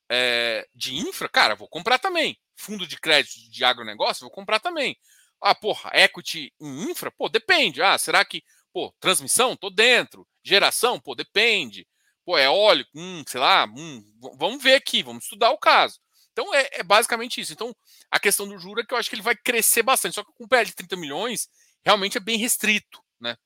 [0.08, 2.38] é, de infra, cara, vou comprar também.
[2.56, 4.96] Fundo de crédito de agronegócio, vou comprar também.
[5.40, 7.10] Ah, porra, equity em infra?
[7.10, 7.82] Pô, depende.
[7.82, 9.56] Ah, será que, pô, transmissão?
[9.56, 10.26] Tô dentro.
[10.44, 11.00] Geração?
[11.00, 11.86] Pô, depende.
[12.24, 12.86] Pô, é óleo?
[12.94, 14.04] Hum, sei lá, hum,
[14.38, 15.98] vamos ver aqui, vamos estudar o caso.
[16.32, 17.52] Então é, é, basicamente isso.
[17.52, 17.74] Então,
[18.10, 20.14] a questão do juro é que eu acho que ele vai crescer bastante.
[20.14, 21.48] Só que com um PL de 30 milhões,
[21.84, 23.36] realmente é bem restrito, né?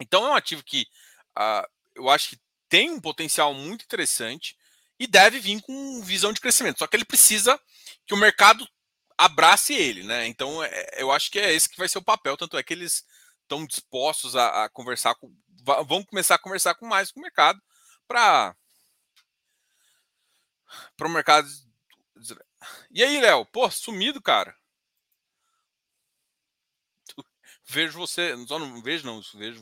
[0.00, 0.86] Então é um ativo que
[1.36, 4.56] uh, eu acho que tem um potencial muito interessante
[4.98, 6.78] e deve vir com visão de crescimento.
[6.78, 7.60] Só que ele precisa
[8.06, 8.66] que o mercado
[9.18, 10.26] abrace ele, né?
[10.26, 12.36] Então é, eu acho que é esse que vai ser o papel.
[12.36, 13.04] Tanto é que eles
[13.42, 15.34] estão dispostos a, a conversar com.
[15.86, 17.60] Vão começar a conversar com mais com o mercado
[18.06, 18.54] para
[20.96, 21.48] para o mercado.
[22.90, 23.44] E aí, Léo?
[23.46, 24.56] Pô, sumido, cara.
[27.64, 29.60] Vejo você, só não vejo não, vejo,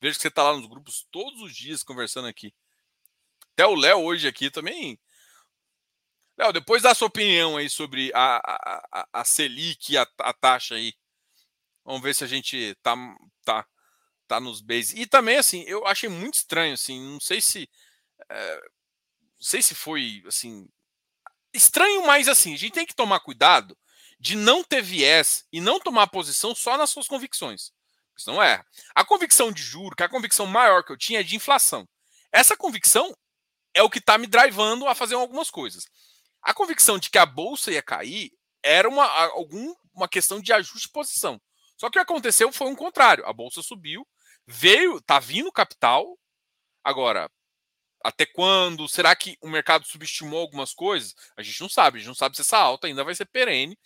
[0.00, 2.54] vejo que você tá lá nos grupos todos os dias conversando aqui.
[3.52, 4.98] Até o Léo hoje aqui também.
[6.38, 8.40] Léo, depois dá sua opinião aí sobre a,
[8.92, 10.94] a, a, Selic, a, a taxa aí.
[11.84, 12.94] Vamos ver se a gente tá,
[13.44, 13.66] tá,
[14.26, 14.94] tá nos bases.
[14.94, 17.68] E também, assim, eu achei muito estranho, assim, não sei se
[18.30, 20.68] é, não sei se foi assim
[21.52, 23.76] estranho, mas assim a gente tem que tomar cuidado
[24.18, 27.72] de não ter viés e não tomar posição só nas suas convicções.
[28.16, 28.62] Isso não é.
[28.94, 31.88] A convicção de juro, que é a convicção maior que eu tinha é de inflação.
[32.30, 33.16] Essa convicção
[33.72, 35.84] é o que está me drivando a fazer algumas coisas.
[36.42, 38.30] A convicção de que a bolsa ia cair
[38.62, 41.40] era uma, algum, uma questão de ajuste de posição.
[41.78, 43.24] Só que o que aconteceu foi um contrário.
[43.26, 44.06] A bolsa subiu,
[44.46, 46.18] veio, tá vindo capital.
[46.84, 47.30] Agora,
[48.02, 48.88] até quando?
[48.88, 51.14] Será que o mercado subestimou algumas coisas?
[51.36, 53.78] A gente não sabe, a gente não sabe se essa alta ainda vai ser perene.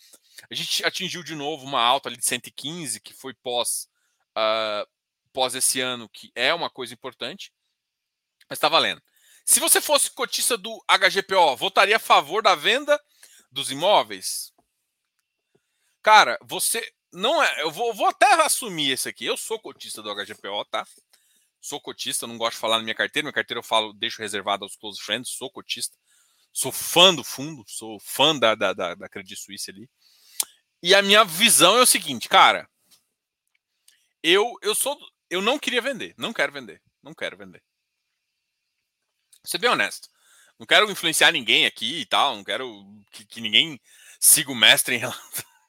[0.49, 3.89] A gente atingiu de novo uma alta ali de 115, que foi pós,
[4.37, 4.87] uh,
[5.31, 7.51] pós esse ano, que é uma coisa importante.
[8.49, 9.01] Mas está valendo.
[9.43, 12.99] Se você fosse cotista do HGPO, votaria a favor da venda
[13.51, 14.51] dos imóveis?
[16.01, 17.61] Cara, você não é.
[17.61, 19.25] Eu vou, vou até assumir esse aqui.
[19.25, 20.85] Eu sou cotista do HGPO, tá?
[21.65, 23.25] Sou cotista, não gosto de falar na minha carteira.
[23.25, 25.97] Minha carteira eu falo, deixo reservado aos close friends, sou cotista.
[26.53, 29.89] Sou fã do fundo, sou fã da, da, da, da Credit Suisse ali.
[30.81, 32.69] E a minha visão é o seguinte, cara.
[34.21, 34.97] Eu, eu sou.
[35.29, 36.13] Eu não queria vender.
[36.17, 36.81] Não quero vender.
[37.01, 37.63] Não quero vender.
[39.43, 40.07] Vou ser bem honesto.
[40.59, 42.35] Não quero influenciar ninguém aqui e tal.
[42.35, 43.81] Não quero que, que ninguém
[44.19, 45.23] siga o mestre em relação.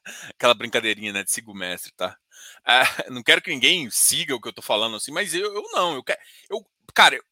[0.29, 1.23] Aquela brincadeirinha, né?
[1.23, 2.17] De siga o mestre, tá?
[3.09, 5.95] Não quero que ninguém siga o que eu tô falando assim, mas eu, eu não,
[5.95, 6.19] eu quero.
[6.49, 7.23] Eu, cara, eu,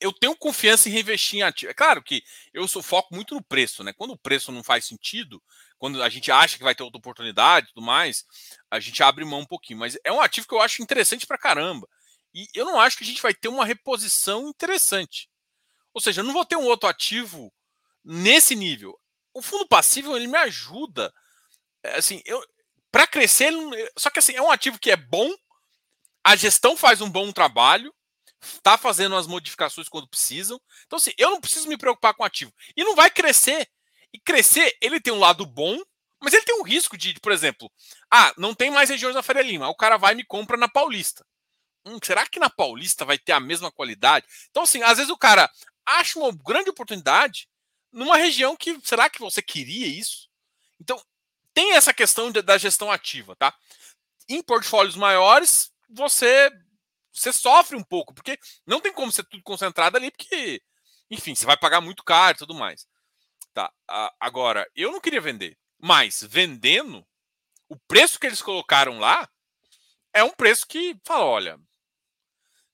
[0.00, 1.70] eu tenho confiança em reinvestir em ativo.
[1.70, 3.92] É claro que eu sou foco muito no preço, né?
[3.92, 5.42] Quando o preço não faz sentido,
[5.78, 8.24] quando a gente acha que vai ter outra oportunidade e tudo mais,
[8.70, 9.78] a gente abre mão um pouquinho.
[9.78, 11.88] Mas é um ativo que eu acho interessante pra caramba.
[12.34, 15.28] E eu não acho que a gente vai ter uma reposição interessante.
[15.94, 17.52] Ou seja, eu não vou ter um outro ativo
[18.04, 18.98] nesse nível.
[19.32, 21.12] O fundo passivo ele me ajuda.
[21.82, 22.42] É, assim, eu,
[22.96, 23.52] para crescer,
[23.94, 25.30] só que assim, é um ativo que é bom,
[26.24, 27.94] a gestão faz um bom trabalho,
[28.42, 30.58] está fazendo as modificações quando precisam.
[30.86, 32.50] Então, assim, eu não preciso me preocupar com o ativo.
[32.74, 33.68] E não vai crescer.
[34.14, 35.78] E crescer, ele tem um lado bom,
[36.22, 37.70] mas ele tem um risco de, por exemplo,
[38.10, 39.68] ah, não tem mais regiões na Faria Lima.
[39.68, 41.22] O cara vai e me compra na Paulista.
[41.84, 44.24] Hum, será que na Paulista vai ter a mesma qualidade?
[44.48, 45.50] Então, assim, às vezes o cara
[45.84, 47.46] acha uma grande oportunidade
[47.92, 48.80] numa região que.
[48.82, 50.30] Será que você queria isso?
[50.80, 50.98] Então,
[51.56, 53.56] tem essa questão de, da gestão ativa, tá?
[54.28, 56.50] Em portfólios maiores, você
[57.10, 60.60] você sofre um pouco, porque não tem como ser tudo concentrado ali, porque,
[61.10, 62.86] enfim, você vai pagar muito caro e tudo mais.
[63.54, 63.72] Tá.
[64.20, 67.06] Agora, eu não queria vender, mas vendendo,
[67.70, 69.26] o preço que eles colocaram lá
[70.12, 71.60] é um preço que fala, olha,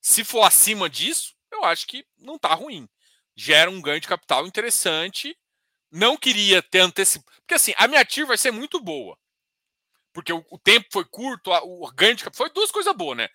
[0.00, 2.88] se for acima disso, eu acho que não tá ruim.
[3.36, 5.38] Gera um ganho de capital interessante.
[5.92, 7.30] Não queria ter antecipado.
[7.40, 9.16] Porque assim, a minha TIR vai ser muito boa.
[10.12, 12.46] Porque o, o tempo foi curto, o ganho de capital.
[12.46, 13.28] Foi duas coisas boas, né?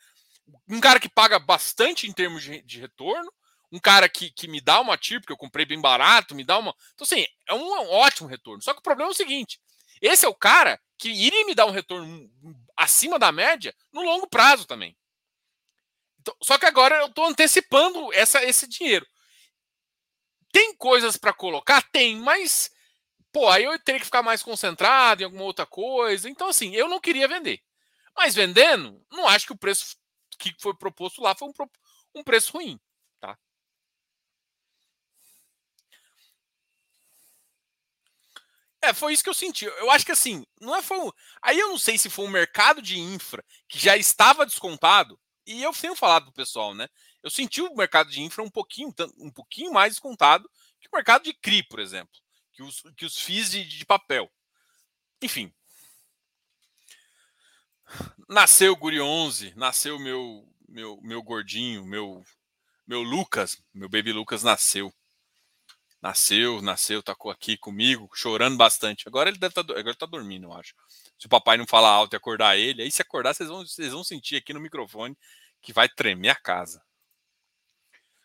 [0.67, 3.32] Um cara que paga bastante em termos de, de retorno,
[3.72, 6.58] um cara que, que me dá uma TIR, porque eu comprei bem barato, me dá
[6.58, 6.74] uma.
[6.93, 8.62] Então, assim, é um, um ótimo retorno.
[8.62, 9.60] Só que o problema é o seguinte:
[10.02, 12.30] esse é o cara que iria me dar um retorno
[12.76, 14.98] acima da média no longo prazo também.
[16.22, 19.06] Então, só que agora eu estou antecipando essa, esse dinheiro.
[20.52, 21.82] Tem coisas para colocar?
[21.92, 22.72] Tem, mas
[23.32, 26.30] pô, aí eu teria que ficar mais concentrado em alguma outra coisa.
[26.30, 27.62] Então, assim, eu não queria vender.
[28.16, 29.98] Mas vendendo, não acho que o preço
[30.40, 31.54] que foi proposto lá foi um,
[32.16, 32.80] um preço ruim.
[33.20, 33.38] Tá?
[38.82, 39.66] É, foi isso que eu senti.
[39.66, 41.12] Eu acho que assim, não é foi um...
[41.42, 45.20] Aí eu não sei se foi um mercado de infra que já estava descontado.
[45.48, 46.90] E eu tenho falado pro pessoal, né?
[47.24, 51.24] Eu senti o mercado de infra um pouquinho, um pouquinho mais descontado que o mercado
[51.24, 52.14] de CRI, por exemplo,
[52.52, 54.30] que os, que os FIIs de, de papel.
[55.22, 55.54] Enfim.
[58.28, 62.22] Nasceu o Guri 11, nasceu meu meu meu gordinho, meu
[62.86, 64.94] meu Lucas, meu baby Lucas nasceu.
[66.08, 69.06] Nasceu, nasceu, tacou aqui comigo, chorando bastante.
[69.10, 70.74] Agora ele deve estar, tá, agora tá dormindo, eu acho.
[71.20, 73.91] Se o papai não falar alto e acordar ele, aí se acordar, vocês vão, vocês
[73.91, 75.17] vão sentir aqui no microfone
[75.62, 76.82] que vai tremer a casa.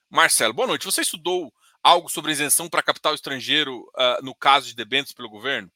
[0.09, 0.85] Marcelo, boa noite.
[0.85, 5.69] Você estudou algo sobre isenção para capital estrangeiro uh, no caso de debêntures pelo governo?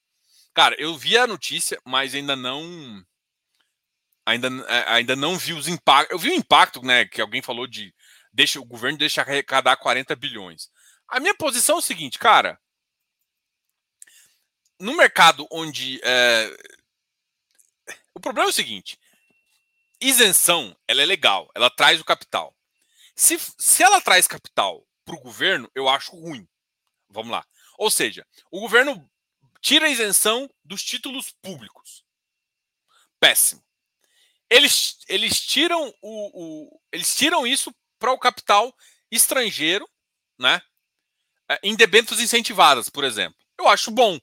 [0.55, 3.05] Cara, eu vi a notícia, mas ainda não
[4.25, 6.13] ainda, eh, ainda não vi os impactos.
[6.13, 7.93] Eu vi o impacto, né, que alguém falou de
[8.33, 10.71] deixa o governo deixa arrecadar 40 bilhões.
[11.09, 12.61] A minha posição é o seguinte, cara.
[14.79, 16.01] No mercado onde.
[16.03, 16.57] É...
[18.15, 18.99] O problema é o seguinte:
[20.01, 22.55] isenção ela é legal, ela traz o capital.
[23.15, 26.47] Se, se ela traz capital para o governo, eu acho ruim.
[27.09, 27.47] Vamos lá.
[27.79, 29.09] Ou seja, o governo
[29.61, 32.05] tira a isenção dos títulos públicos.
[33.19, 33.65] Péssimo.
[34.49, 38.75] Eles, eles tiram o, o eles tiram isso para o capital
[39.11, 39.89] estrangeiro,
[40.39, 40.63] né?
[41.49, 43.39] É, em debêntures incentivadas, por exemplo.
[43.59, 44.19] Eu acho bom.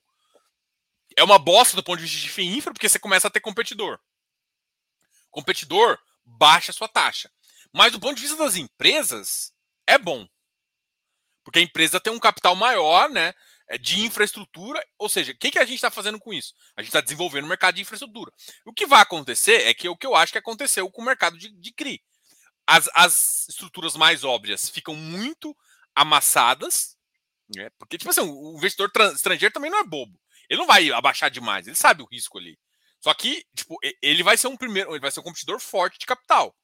[1.15, 3.99] É uma bosta do ponto de vista de infra, porque você começa a ter competidor.
[5.29, 7.31] Competidor baixa a sua taxa.
[7.71, 9.53] Mas do ponto de vista das empresas,
[9.87, 10.27] é bom.
[11.43, 13.33] Porque a empresa tem um capital maior, né?
[13.69, 16.53] É, de infraestrutura, ou seja, o que, que a gente está fazendo com isso?
[16.75, 18.31] A gente está desenvolvendo o mercado de infraestrutura.
[18.65, 21.37] O que vai acontecer é que o que eu acho que aconteceu com o mercado
[21.37, 22.01] de, de CRI.
[22.67, 25.55] As, as estruturas mais óbvias ficam muito
[25.95, 26.97] amassadas,
[27.57, 30.19] é, porque, tipo assim, o investidor estrangeiro também não é bobo.
[30.49, 32.57] Ele não vai abaixar demais, ele sabe o risco ali.
[32.99, 36.05] Só que, tipo, ele vai ser um primeiro, ele vai ser um competidor forte de
[36.05, 36.55] capital.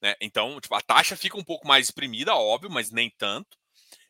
[0.00, 0.14] Né?
[0.20, 3.56] Então, tipo, a taxa fica um pouco mais exprimida, óbvio, mas nem tanto.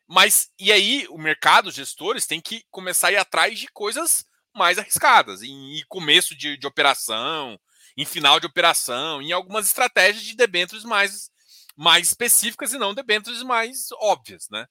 [0.06, 4.24] Mas, e aí, o mercado, os gestores, tem que começar a ir atrás de coisas
[4.54, 7.58] mais arriscadas, em, em começo de, de operação,
[7.96, 11.30] em final de operação, em algumas estratégias de debêntures mais,
[11.76, 14.66] mais específicas e não debêntures mais óbvias, né?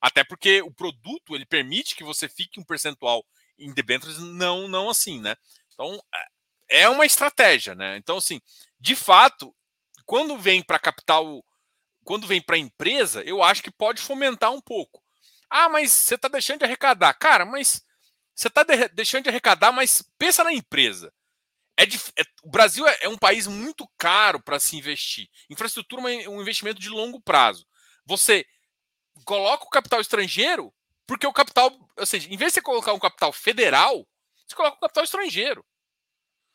[0.00, 3.24] Até porque o produto ele permite que você fique um percentual
[3.58, 5.36] em debêntures não não assim, né?
[5.74, 6.00] Então
[6.68, 7.96] é, é uma estratégia, né?
[7.96, 8.40] Então assim,
[8.78, 9.54] de fato,
[10.06, 11.44] quando vem para capital,
[12.04, 15.02] quando vem para empresa, eu acho que pode fomentar um pouco.
[15.48, 17.84] Ah, mas você está deixando de arrecadar, cara, mas
[18.34, 21.12] você está de deixando de arrecadar, mas pensa na empresa.
[21.76, 25.28] É, é, o Brasil é, é, um país muito caro para se investir.
[25.48, 27.66] Infraestrutura é um investimento de longo prazo.
[28.04, 28.46] Você
[29.24, 30.72] coloca o capital estrangeiro,
[31.06, 34.06] porque o capital, ou seja, em vez de você colocar um capital federal,
[34.46, 35.64] você coloca um capital estrangeiro.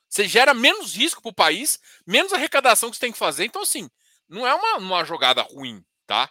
[0.10, 3.46] Você gera menos risco para o país, menos arrecadação que você tem que fazer.
[3.46, 3.90] Então, assim,
[4.28, 6.30] não é uma, uma jogada ruim, tá?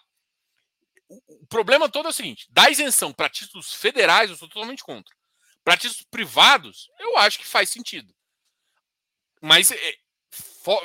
[1.09, 5.15] O, problema todo é o seguinte: da isenção para títulos federais, eu sou totalmente contra.
[5.63, 8.15] Para títulos privados, eu acho que faz sentido.
[9.41, 9.95] Mas é,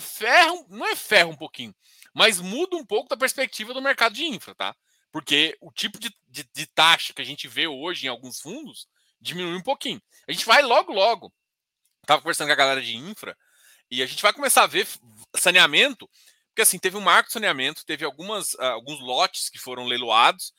[0.02, 1.74] ferra, não é ferra um pouquinho,
[2.14, 4.76] mas muda um pouco da perspectiva do mercado de infra, tá?
[5.12, 8.88] Porque o tipo de, de, de, taxa que a gente vê hoje em alguns fundos
[9.20, 10.02] diminui um pouquinho.
[10.28, 11.34] A gente vai logo, logo.
[12.02, 13.36] Estava conversando com a galera de infra
[13.90, 14.88] e a gente vai começar a ver
[15.36, 16.10] saneamento,
[16.50, 20.54] porque assim, teve um marco de saneamento, teve algumas, uh, alguns lotes que foram leiloados.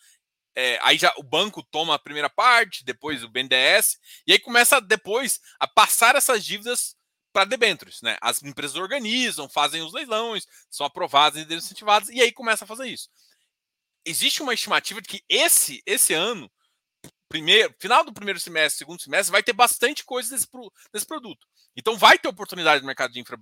[0.56, 4.80] É, aí já o banco toma a primeira parte, depois o BNDES, e aí começa
[4.80, 6.96] depois a passar essas dívidas
[7.32, 8.18] para debêntures, né?
[8.20, 12.88] As empresas organizam, fazem os leilões, são aprovadas e incentivadas, e aí começa a fazer
[12.88, 13.08] isso.
[14.04, 16.50] Existe uma estimativa de que esse, esse ano,
[17.28, 20.46] primeiro, final do primeiro semestre, segundo semestre, vai ter bastante coisa desse,
[20.92, 21.46] desse produto.
[21.76, 23.38] Então vai ter oportunidade no mercado de infra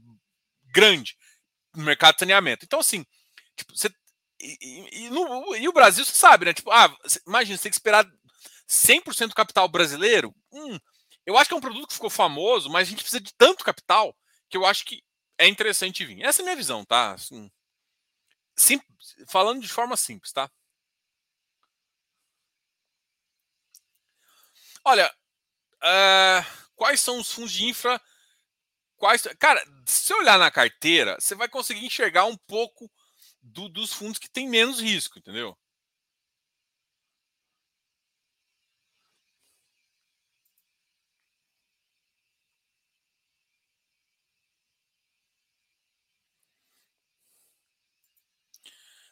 [0.72, 1.16] grande,
[1.74, 2.64] no mercado de saneamento.
[2.64, 3.04] Então, assim,
[3.56, 3.88] tipo, você,
[4.40, 6.54] e, e, no, e, o Brasil, você sabe, né?
[6.54, 6.94] Tipo, ah,
[7.26, 8.06] imagina, você tem que esperar
[8.68, 10.34] 100% do capital brasileiro.
[10.52, 10.78] Hum,
[11.26, 13.64] eu acho que é um produto que ficou famoso, mas a gente precisa de tanto
[13.64, 14.16] capital
[14.48, 15.02] que eu acho que
[15.38, 16.22] é interessante vir.
[16.22, 17.12] Essa é a minha visão, tá?
[17.12, 17.50] Assim,
[18.58, 18.80] sim,
[19.28, 20.50] falando de forma simples, tá?
[24.84, 25.12] Olha,
[25.82, 28.00] uh, quais são os fundos de infra?
[28.96, 32.90] Quais, cara, se olhar na carteira, você vai conseguir enxergar um pouco
[33.42, 35.56] do, dos fundos que tem menos risco, entendeu?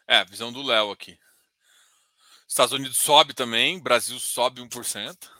[0.08, 1.18] É, visão do Léo aqui.
[2.48, 5.30] Estados Unidos sobe também, Brasil sobe 1%.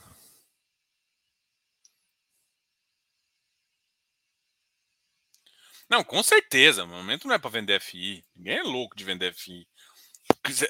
[5.88, 6.84] Não, com certeza.
[6.84, 8.24] O momento não é para vender FI.
[8.34, 9.66] Ninguém é louco de vender FI.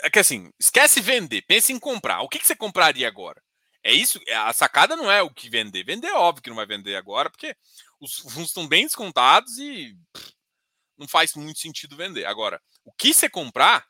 [0.02, 2.20] É que assim, esquece vender, pense em comprar.
[2.22, 3.42] O que, que você compraria agora?
[3.82, 4.20] É isso?
[4.26, 5.84] É, a sacada não é o que vender.
[5.84, 7.56] Vender, é óbvio que não vai vender agora, porque
[8.00, 10.32] os fundos estão bem descontados e pff,
[10.98, 12.26] não faz muito sentido vender.
[12.26, 13.86] Agora, o que você comprar,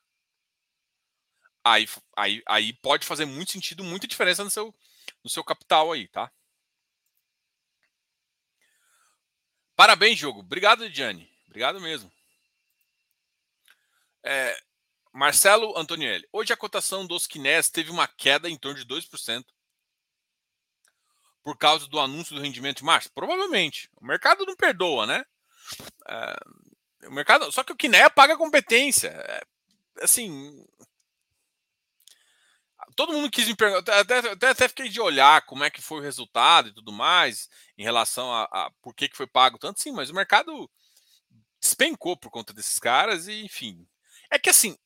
[1.63, 4.75] aí, aí, aí pode fazer muito sentido, muita diferença no seu,
[5.23, 6.33] no seu capital aí, tá?
[9.77, 10.41] Parabéns, jogo.
[10.41, 11.31] Obrigado, Diane.
[11.47, 12.11] Obrigado mesmo.
[14.25, 14.59] É,
[15.13, 16.27] Marcelo Antonielli.
[16.33, 19.45] Hoje a cotação dos Kinés teve uma queda em torno de 2%
[21.43, 23.13] por causa do anúncio do rendimento de março?
[23.13, 23.91] Provavelmente.
[24.01, 25.25] O mercado não perdoa, né?
[26.09, 26.37] É,
[27.07, 29.09] o mercado, só que o Kinea paga competência.
[29.09, 29.43] É,
[30.03, 30.65] assim,
[32.97, 35.99] todo mundo quis me perguntar, até, até, até, fiquei de olhar como é que foi
[35.99, 39.81] o resultado e tudo mais, em relação a, a por que, que foi pago tanto,
[39.81, 40.71] sim, mas o mercado
[41.61, 43.87] despencou por conta desses caras, e enfim.
[44.31, 44.77] É que assim,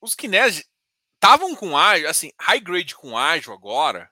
[0.00, 0.64] os Kinés
[1.14, 4.10] estavam com ágio, assim, high grade com ágio agora,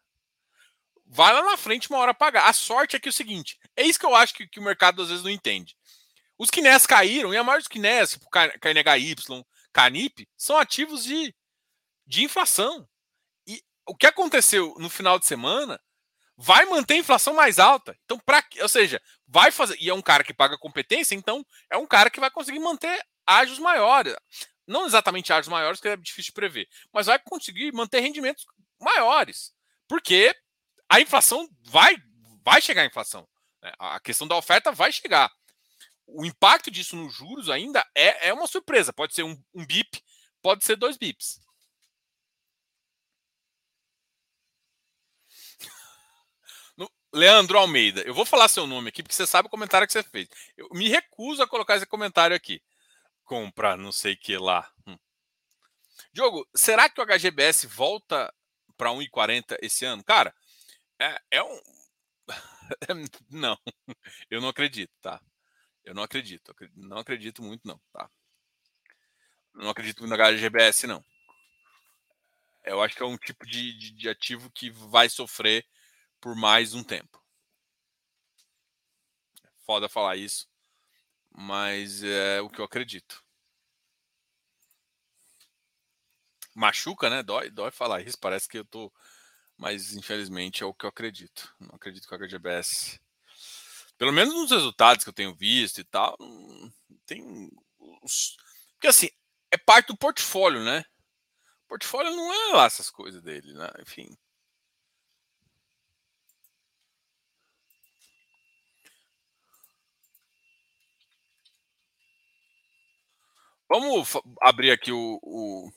[1.07, 2.49] vai lá na frente uma hora pagar.
[2.49, 4.65] A sorte é que é o seguinte, é isso que eu acho que, que o
[4.65, 5.77] mercado às vezes não entende.
[6.43, 9.15] Os Kinés caíram, e a maioria dos Kinés, tipo KNHY,
[9.73, 11.33] Canip, são ativos de,
[12.05, 12.85] de inflação.
[13.47, 15.81] E o que aconteceu no final de semana
[16.37, 17.97] vai manter a inflação mais alta.
[18.05, 19.77] Então, para ou seja, vai fazer.
[19.81, 23.01] E é um cara que paga competência, então é um cara que vai conseguir manter
[23.25, 24.17] ágios maiores.
[24.67, 28.45] Não exatamente ágios maiores, que é difícil de prever, mas vai conseguir manter rendimentos
[28.81, 29.53] maiores.
[29.87, 30.35] Porque
[30.89, 31.97] a inflação vai,
[32.45, 33.29] vai chegar a inflação.
[33.63, 33.73] Né?
[33.79, 35.31] A questão da oferta vai chegar
[36.15, 38.93] o impacto disso nos juros ainda é, é uma surpresa.
[38.93, 40.03] Pode ser um, um BIP,
[40.43, 41.41] pode ser dois BIPs.
[47.15, 50.03] Leandro Almeida, eu vou falar seu nome aqui porque você sabe o comentário que você
[50.03, 50.29] fez.
[50.57, 52.63] Eu me recuso a colocar esse comentário aqui.
[53.25, 54.71] Comprar não sei que lá.
[54.87, 54.97] Hum.
[56.13, 58.33] Diogo, será que o HGBS volta
[58.79, 60.03] para 1,40 esse ano?
[60.03, 60.35] Cara,
[60.99, 61.61] é, é um.
[63.31, 63.59] não,
[64.31, 65.21] eu não acredito, tá?
[65.85, 66.55] Eu não acredito.
[66.75, 67.81] Não acredito muito, não.
[67.93, 68.11] Tá?
[69.55, 71.05] Não acredito muito na HGBS, não.
[72.65, 75.67] Eu acho que é um tipo de, de, de ativo que vai sofrer
[76.21, 77.21] por mais um tempo.
[79.67, 80.49] Foda falar isso,
[81.31, 83.23] mas é o que eu acredito.
[86.55, 87.23] Machuca, né?
[87.23, 88.19] Dói, dói falar isso.
[88.19, 88.93] Parece que eu tô.
[89.57, 91.55] Mas infelizmente é o que eu acredito.
[91.59, 93.01] Não acredito que a HGBS
[93.99, 96.17] pelo menos nos resultados que eu tenho visto e tal,
[97.07, 97.51] tem
[98.75, 99.09] porque assim,
[99.51, 100.85] é parte do portfólio, né?
[101.67, 103.71] O portfólio não é lá essas coisas dele, né?
[103.81, 104.17] Enfim.
[113.69, 115.73] Vamos abrir aqui o, o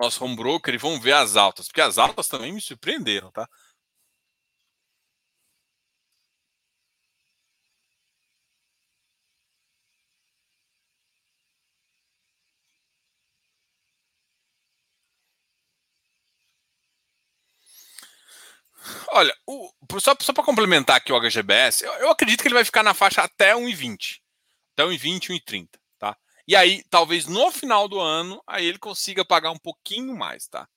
[0.00, 3.48] nosso home broker e vamos ver as altas, porque as altas também me surpreenderam, tá?
[19.16, 22.66] Olha, o, só, só para complementar aqui o HGBS, eu, eu, acredito que ele vai
[22.66, 24.20] ficar na faixa até 1,20.
[24.74, 26.14] Até 1,20, 1,30, tá?
[26.46, 30.68] E aí, talvez no final do ano, aí ele consiga pagar um pouquinho mais, tá?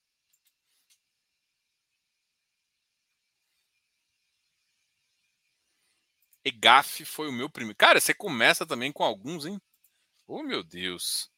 [6.46, 7.78] EGAF foi o meu primeiro.
[7.78, 9.60] Cara, você começa também com alguns, hein?
[10.28, 11.30] Oh, meu Deus.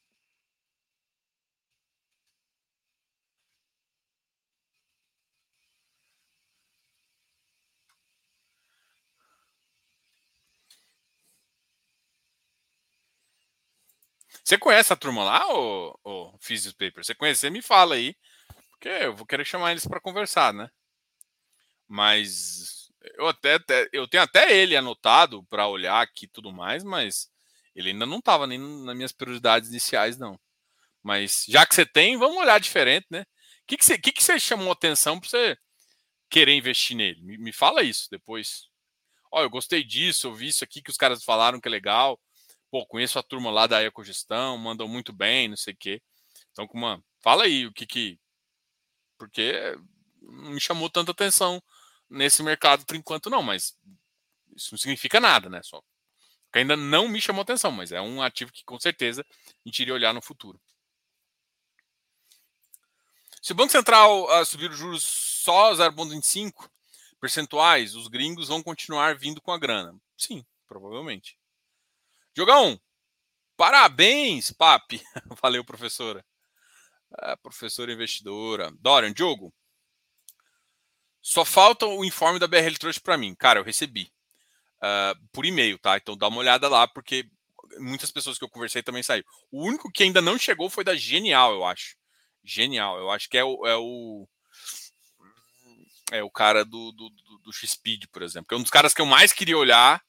[14.44, 17.04] Você conhece a turma lá, ô, ô Physics Paper?
[17.04, 18.14] Você conhecer, me fala aí.
[18.70, 20.68] Porque eu vou querer chamar eles para conversar, né?
[21.88, 27.30] Mas eu até, até, eu tenho até ele anotado para olhar aqui tudo mais, mas
[27.74, 30.38] ele ainda não estava nem nas minhas prioridades iniciais, não.
[31.02, 33.22] Mas já que você tem, vamos olhar diferente, né?
[33.22, 35.56] O que, que, você, que, que você chamou atenção para você
[36.30, 37.22] querer investir nele?
[37.22, 38.68] Me, me fala isso depois.
[39.30, 42.20] Ó, eu gostei disso, eu vi isso aqui que os caras falaram que é legal
[42.72, 46.02] pô, conheço a turma lá da Ecogestão, mandam muito bem, não sei o quê.
[46.52, 48.18] Então, uma, fala aí o que que.
[49.18, 49.76] Porque
[50.22, 51.62] não me chamou tanta atenção
[52.08, 53.76] nesse mercado por enquanto, não, mas
[54.56, 55.60] isso não significa nada, né?
[55.62, 55.82] Só
[56.50, 59.80] que ainda não me chamou atenção, mas é um ativo que com certeza a gente
[59.80, 60.60] iria olhar no futuro.
[63.42, 66.70] Se o Banco Central uh, subir os juros só 0,25
[67.20, 69.94] percentuais, os gringos vão continuar vindo com a grana.
[70.16, 71.36] Sim, provavelmente.
[72.36, 72.80] Jogão,
[73.56, 75.02] parabéns, papi.
[75.42, 76.24] Valeu, professora.
[77.20, 78.70] É, professora investidora.
[78.80, 79.52] Dorian, Diogo.
[81.20, 83.34] Só falta o informe da BRL Trust para mim.
[83.34, 84.12] Cara, eu recebi.
[84.78, 85.96] Uh, por e-mail, tá?
[85.96, 87.30] Então dá uma olhada lá, porque
[87.78, 89.24] muitas pessoas que eu conversei também saiu.
[89.50, 91.96] O único que ainda não chegou foi da Genial, eu acho.
[92.42, 92.98] Genial.
[92.98, 93.66] Eu acho que é o.
[93.66, 94.28] É o,
[96.10, 98.48] é o cara do, do, do, do X-Speed, por exemplo.
[98.48, 100.02] Que é um dos caras que eu mais queria olhar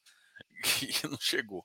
[0.82, 1.64] e não chegou.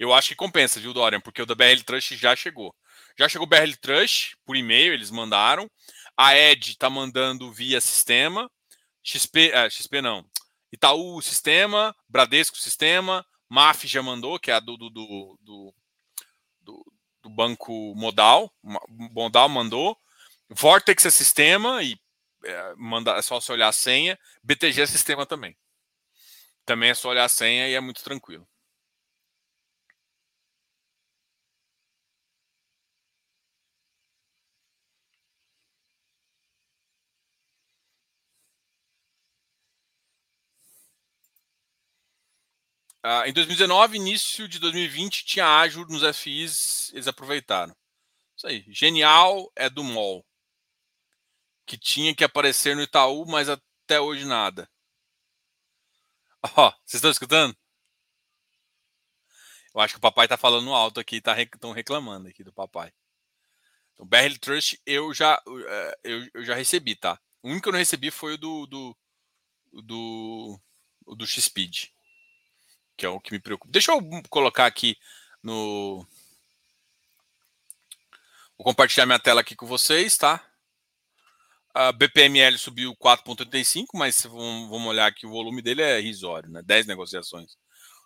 [0.00, 1.20] Eu acho que compensa, viu, Dorian?
[1.20, 2.74] Porque o da BRL Trust já chegou.
[3.18, 5.70] Já chegou o BRL Trust por e-mail, eles mandaram.
[6.16, 8.50] A Ed tá mandando via sistema.
[9.04, 10.24] XP, é, XP não.
[10.72, 15.74] Itaú sistema, Bradesco sistema, MAF já mandou, que é a do, do, do,
[16.62, 16.92] do,
[17.22, 18.50] do banco Modal.
[18.88, 19.94] Modal mandou.
[20.48, 22.00] Vortex é sistema e
[22.42, 24.18] é, manda, é só você olhar a senha.
[24.42, 25.54] BTG é sistema também.
[26.64, 28.48] Também é só olhar a senha e é muito tranquilo.
[43.04, 47.74] Uh, em 2019, início de 2020, tinha ágil nos FIs, eles aproveitaram.
[48.36, 48.64] Isso aí.
[48.68, 50.24] Genial é do MOL.
[51.64, 54.70] Que tinha que aparecer no Itaú, mas até hoje nada.
[56.56, 57.56] Ó, oh, vocês estão escutando?
[59.74, 62.92] Eu acho que o papai tá falando alto aqui, tá estão reclamando aqui do papai.
[63.94, 67.20] Então, BRL Trust eu já, eh, eu, eu já recebi, tá?
[67.42, 68.96] O único que eu não recebi foi o do, do,
[69.72, 70.60] do,
[71.16, 71.90] do X-Speed
[73.00, 73.72] que é o que me preocupa.
[73.72, 73.98] Deixa eu
[74.28, 74.94] colocar aqui
[75.42, 76.06] no.
[78.58, 80.46] Vou compartilhar minha tela aqui com vocês, tá?
[81.72, 86.60] A BPML subiu 4,85, mas vamos olhar aqui, o volume dele é irrisório, né?
[86.62, 87.56] 10 negociações.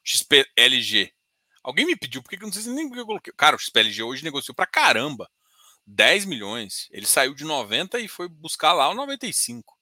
[0.04, 1.12] XPLG.
[1.60, 3.32] Alguém me pediu, porque eu não sei se nem eu coloquei.
[3.36, 5.28] Cara, o XPLG hoje negociou pra caramba.
[5.84, 6.86] 10 milhões.
[6.92, 9.76] Ele saiu de 90 e foi buscar lá o 95.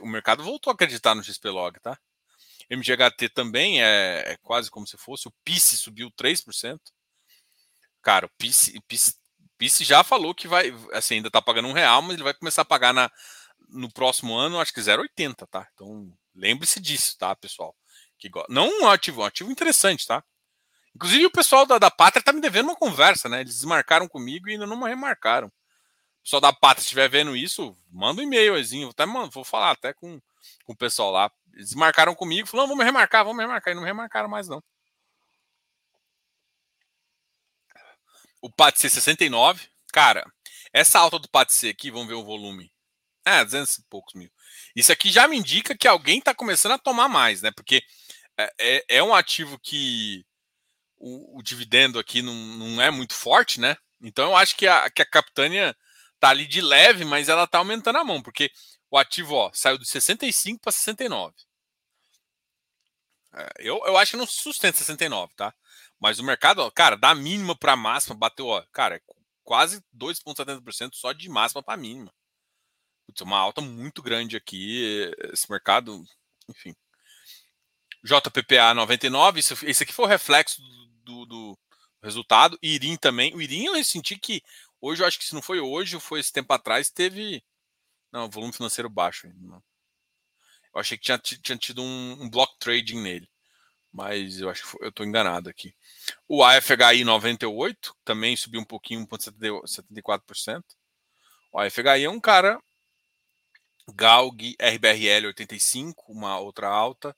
[0.00, 1.98] O mercado voltou a acreditar no XPlog, tá?
[2.70, 5.26] MGHT também é, é quase como se fosse.
[5.26, 6.78] O PIS subiu 3%.
[8.02, 9.18] Cara, o PIS, PIS,
[9.58, 12.62] PIS já falou que vai, assim, ainda está pagando um real, mas ele vai começar
[12.62, 13.10] a pagar na,
[13.68, 15.68] no próximo ano, acho que 0,80, tá?
[15.74, 17.76] Então, lembre-se disso, tá, pessoal?
[18.18, 20.22] Que, não um ativo, um ativo interessante, tá?
[20.94, 23.40] Inclusive, o pessoal da, da Pátria tá me devendo uma conversa, né?
[23.40, 25.48] Eles desmarcaram comigo e ainda não me remarcaram.
[25.48, 28.90] O pessoal da Pátria estiver vendo isso, manda um e-mailzinho.
[28.96, 30.20] Vou, vou falar até com,
[30.64, 33.72] com o pessoal lá eles marcaram comigo, falaram, vamos remarcar, vamos remarcar.
[33.72, 34.62] E não remarcaram mais, não.
[38.42, 40.24] O PATC 69, cara,
[40.72, 42.72] essa alta do PATC aqui, vamos ver o volume.
[43.24, 44.30] É, 200 e poucos mil.
[44.74, 47.50] Isso aqui já me indica que alguém está começando a tomar mais, né?
[47.50, 47.82] Porque
[48.38, 50.24] é, é, é um ativo que
[50.96, 53.76] o, o, dividendo aqui não, não é muito forte, né?
[54.00, 55.76] Então eu acho que a, que a Capitânia
[56.18, 58.50] tá ali de leve, mas ela tá aumentando a mão, porque
[58.90, 61.34] o ativo ó, saiu de 65 para 69.
[63.32, 65.54] É, eu, eu acho que não sustenta 69, tá?
[65.98, 69.00] Mas o mercado, ó, cara, da mínima para máxima, bateu, ó, cara, é
[69.44, 72.12] quase 2,70% só de máxima para mínima.
[73.06, 75.10] Putz, uma alta muito grande aqui.
[75.32, 76.04] Esse mercado,
[76.48, 76.74] enfim.
[78.04, 81.58] JPPA 99, isso, esse aqui foi o reflexo do, do, do
[82.02, 82.58] resultado.
[82.62, 83.34] Irim também.
[83.34, 84.42] O Irim eu senti que
[84.80, 87.42] hoje, eu acho que se não foi hoje, foi esse tempo atrás, teve
[88.12, 89.28] Não, volume financeiro baixo.
[89.36, 89.62] Não.
[90.74, 93.28] Eu achei que tinha, tinha tido um, um, block trading nele.
[93.92, 95.74] Mas eu acho que eu estou enganado aqui.
[96.28, 100.62] O AFHI 98 também subiu um pouquinho, 1,74%.
[101.52, 102.60] O AFHI é um cara.
[103.92, 107.16] Galg RBRL 85, uma outra alta.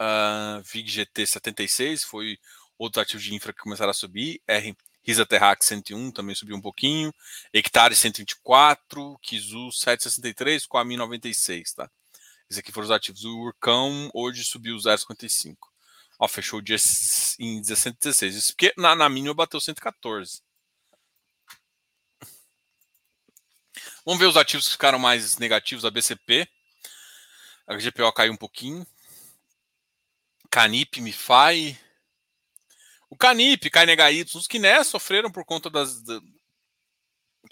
[0.00, 2.38] Uh, VIG-GT 76 foi
[2.78, 4.40] outro ativo de infra que começaram a subir.
[4.46, 4.76] R,
[5.08, 7.14] Risa Terrax 101 também subiu um pouquinho.
[7.50, 11.90] Hectare 124, Kizu 763, Coami 96, tá?
[12.50, 13.24] Esses aqui foram os ativos.
[13.24, 15.56] O Urcão hoje subiu 0,55.
[16.18, 16.76] Ó, fechou o dia
[17.38, 18.34] em 116.
[18.34, 20.42] Isso porque na, na mínima bateu 114.
[24.04, 25.86] Vamos ver os ativos que ficaram mais negativos.
[25.86, 26.46] A BCP.
[27.66, 28.86] A GPO caiu um pouquinho.
[30.50, 31.87] Canip, MiFi.
[33.10, 36.02] O Canip, KNHY, os que né, sofreram por conta das.
[36.02, 36.20] De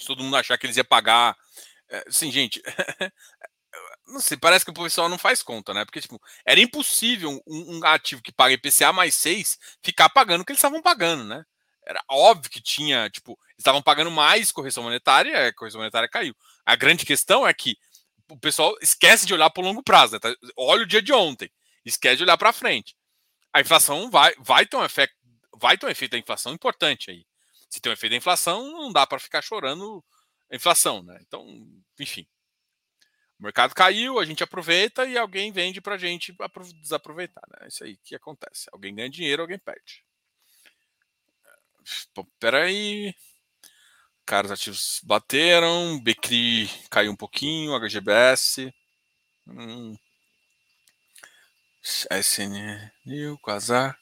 [0.06, 1.36] todo mundo achar que eles iam pagar.
[1.88, 2.60] É, assim, gente,
[4.06, 5.84] não sei, parece que o pessoal não faz conta, né?
[5.84, 10.44] Porque, tipo, era impossível um, um ativo que paga IPCA mais 6 ficar pagando o
[10.44, 11.44] que eles estavam pagando, né?
[11.86, 16.34] Era óbvio que tinha, tipo, estavam pagando mais correção monetária, a correção monetária caiu.
[16.64, 17.76] A grande questão é que
[18.28, 20.18] o pessoal esquece de olhar para o longo prazo, né?
[20.18, 21.50] Tá, olha o dia de ontem,
[21.84, 22.96] esquece de olhar para frente.
[23.52, 25.14] A inflação vai, vai ter um efeito,
[25.58, 27.26] vai ter um efeito da inflação importante aí.
[27.68, 30.04] Se tem um efeito da inflação, não dá para ficar chorando
[30.50, 31.18] a inflação, né?
[31.22, 31.46] Então,
[31.98, 32.26] enfim.
[33.38, 36.34] O mercado caiu, a gente aproveita e alguém vende para a gente
[36.80, 37.42] desaproveitar.
[37.50, 37.66] Né?
[37.66, 38.66] É isso aí que acontece.
[38.72, 40.02] Alguém ganha dinheiro, alguém perde.
[42.40, 43.14] Peraí.
[44.24, 46.00] Caros ativos bateram.
[46.00, 47.74] Becri caiu um pouquinho.
[47.74, 48.72] HGBS.
[49.46, 49.96] Hum.
[52.10, 53.96] SN New, Quasar.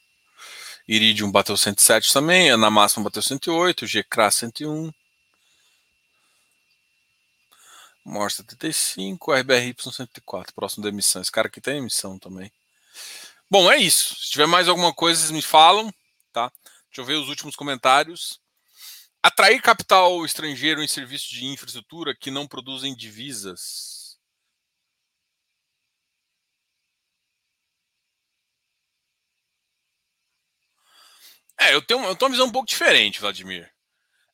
[0.87, 2.51] Iridium bateu 107 também.
[2.51, 3.87] Ana Máxima bateu 108.
[3.87, 4.93] GCRA 101.
[8.05, 11.23] MOR 75, RBRY 104, próximo da emissão.
[11.23, 12.53] Esse cara aqui tem emissão também.
[13.51, 14.15] Bom, é isso.
[14.17, 15.93] Se tiver mais alguma coisa, vocês me falam,
[16.31, 16.53] tá?
[16.89, 18.39] Deixa eu ver os últimos comentários.
[19.23, 24.04] Atrair capital estrangeiro em serviços de infraestrutura que não produzem divisas.
[31.65, 33.71] É, eu tenho, eu tenho uma visão um pouco diferente, Vladimir.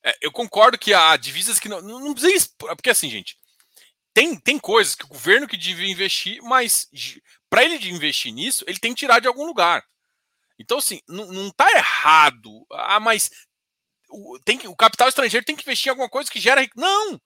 [0.04, 2.48] É, eu concordo que há divisas que não, não, precisa.
[2.58, 3.38] Porque assim, gente,
[4.12, 6.88] tem, tem coisas que o governo que devia investir, mas
[7.48, 9.84] para ele de investir nisso, ele tem que tirar de algum lugar.
[10.58, 12.66] Então, assim, não, não tá errado.
[12.72, 13.30] Ah, mas
[14.10, 16.68] o, tem que, o capital estrangeiro tem que investir em alguma coisa que gera.
[16.76, 17.20] Não!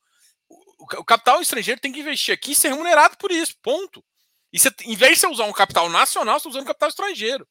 [0.48, 3.54] O, o capital estrangeiro tem que investir aqui e ser remunerado por isso.
[3.62, 4.04] Ponto.
[4.52, 7.48] E você, em vez de você usar um capital nacional, você está usando capital estrangeiro.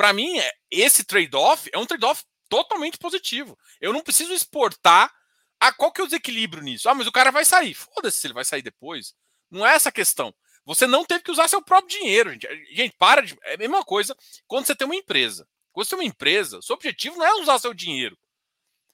[0.00, 3.54] Para mim, é, esse trade-off é um trade-off totalmente positivo.
[3.82, 5.14] Eu não preciso exportar
[5.60, 6.88] ah, qual que é o desequilíbrio nisso?
[6.88, 7.74] Ah, mas o cara vai sair.
[7.74, 9.12] Foda-se se ele vai sair depois.
[9.50, 10.34] Não é essa a questão.
[10.64, 12.48] Você não teve que usar seu próprio dinheiro, gente.
[12.74, 13.36] Gente, para de.
[13.42, 15.46] É a mesma coisa quando você tem uma empresa.
[15.70, 18.16] Quando você tem uma empresa, seu objetivo não é usar seu dinheiro.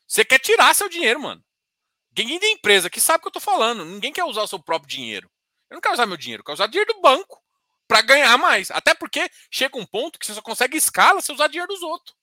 [0.08, 1.40] Você quer tirar seu dinheiro, mano.
[2.18, 3.84] Ninguém tem empresa que sabe o que eu tô falando.
[3.84, 5.30] Ninguém quer usar o seu próprio dinheiro.
[5.70, 7.45] Eu não quero usar meu dinheiro, eu quero usar dinheiro do banco
[7.86, 8.70] para ganhar mais.
[8.70, 12.16] Até porque chega um ponto que você só consegue escala se usar dinheiro dos outros.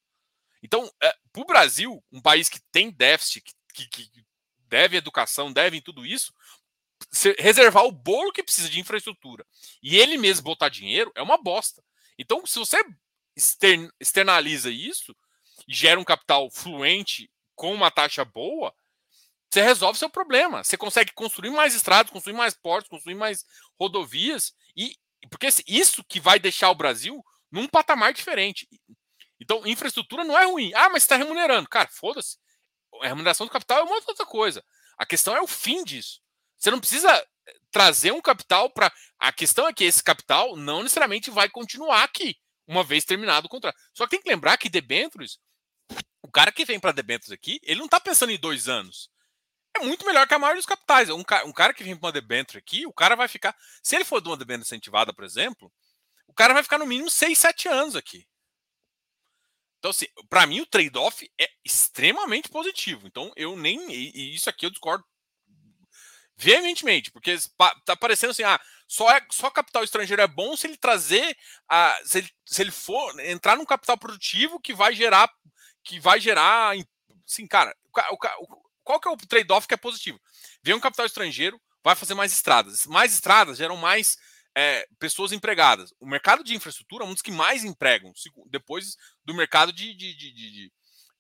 [0.62, 3.44] Então, é, para o Brasil, um país que tem déficit,
[3.74, 4.26] que, que, que
[4.68, 6.34] deve educação, deve tudo isso,
[7.38, 9.46] reservar o bolo que precisa de infraestrutura
[9.82, 11.84] e ele mesmo botar dinheiro é uma bosta.
[12.18, 12.78] Então, se você
[14.00, 15.16] externaliza isso
[15.68, 18.74] e gera um capital fluente com uma taxa boa,
[19.50, 20.64] você resolve seu problema.
[20.64, 23.46] Você consegue construir mais estradas, construir mais portos, construir mais
[23.80, 24.96] rodovias e
[25.28, 28.68] porque isso que vai deixar o Brasil num patamar diferente.
[29.40, 30.72] Então, infraestrutura não é ruim.
[30.74, 31.68] Ah, mas está remunerando.
[31.68, 32.38] Cara, foda-se
[33.02, 34.64] a remuneração do capital é uma outra coisa.
[34.98, 36.22] A questão é o fim disso.
[36.58, 38.92] Você não precisa eh, trazer um capital para.
[39.20, 42.36] A questão é que esse capital não necessariamente vai continuar aqui,
[42.68, 43.78] uma vez terminado o contrato.
[43.94, 45.40] Só que tem que lembrar que debêntures,
[46.22, 49.10] o cara que vem para debêntures aqui, ele não está pensando em dois anos.
[49.76, 51.10] É muito melhor que a maioria dos capitais.
[51.10, 51.44] Um, ca...
[51.46, 53.56] um cara que vem para uma debênture aqui, o cara vai ficar.
[53.82, 55.72] Se ele for de uma debênture incentivada, por exemplo,
[56.28, 58.28] o cara vai ficar no mínimo seis, sete anos aqui.
[59.80, 63.06] Então, assim, para mim o trade-off é extremamente positivo.
[63.06, 63.92] Então, eu nem.
[63.92, 65.04] E isso aqui eu discordo
[66.36, 67.36] veementemente, porque
[67.86, 71.36] tá parecendo assim, ah, só, é, só capital estrangeiro é bom se ele trazer.
[71.68, 75.30] A, se, ele, se ele for entrar num capital produtivo que vai gerar.
[75.84, 76.76] Que vai gerar.
[77.26, 77.76] Sim, cara,
[78.12, 80.20] o, o, qual que é o trade-off que é positivo?
[80.62, 82.86] Vem um capital estrangeiro, vai fazer mais estradas.
[82.86, 84.18] Mais estradas geram mais
[84.56, 85.94] é, pessoas empregadas.
[86.00, 88.14] O mercado de infraestrutura é um dos que mais empregam,
[88.48, 90.72] depois do mercado de, de, de,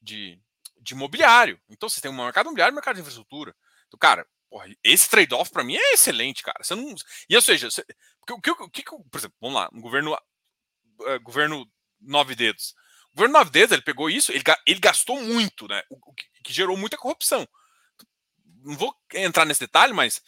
[0.02, 0.42] de,
[0.82, 1.60] de imobiliário.
[1.70, 3.56] Então, você tem um mercado imobiliário e um mercado de infraestrutura.
[3.88, 6.64] Então, cara, porra, esse trade-off para mim é excelente, cara.
[6.64, 6.94] Você não,
[7.30, 7.84] e ou seja, você,
[8.30, 11.66] o que, o que, por exemplo, vamos lá, no governo, uh, governo
[12.00, 12.76] nove dedos.
[13.14, 15.84] O governo dedos, ele pegou isso, ele, ele gastou muito, né?
[15.90, 17.48] O, o que, que gerou muita corrupção.
[18.64, 20.22] Não vou entrar nesse detalhe, mas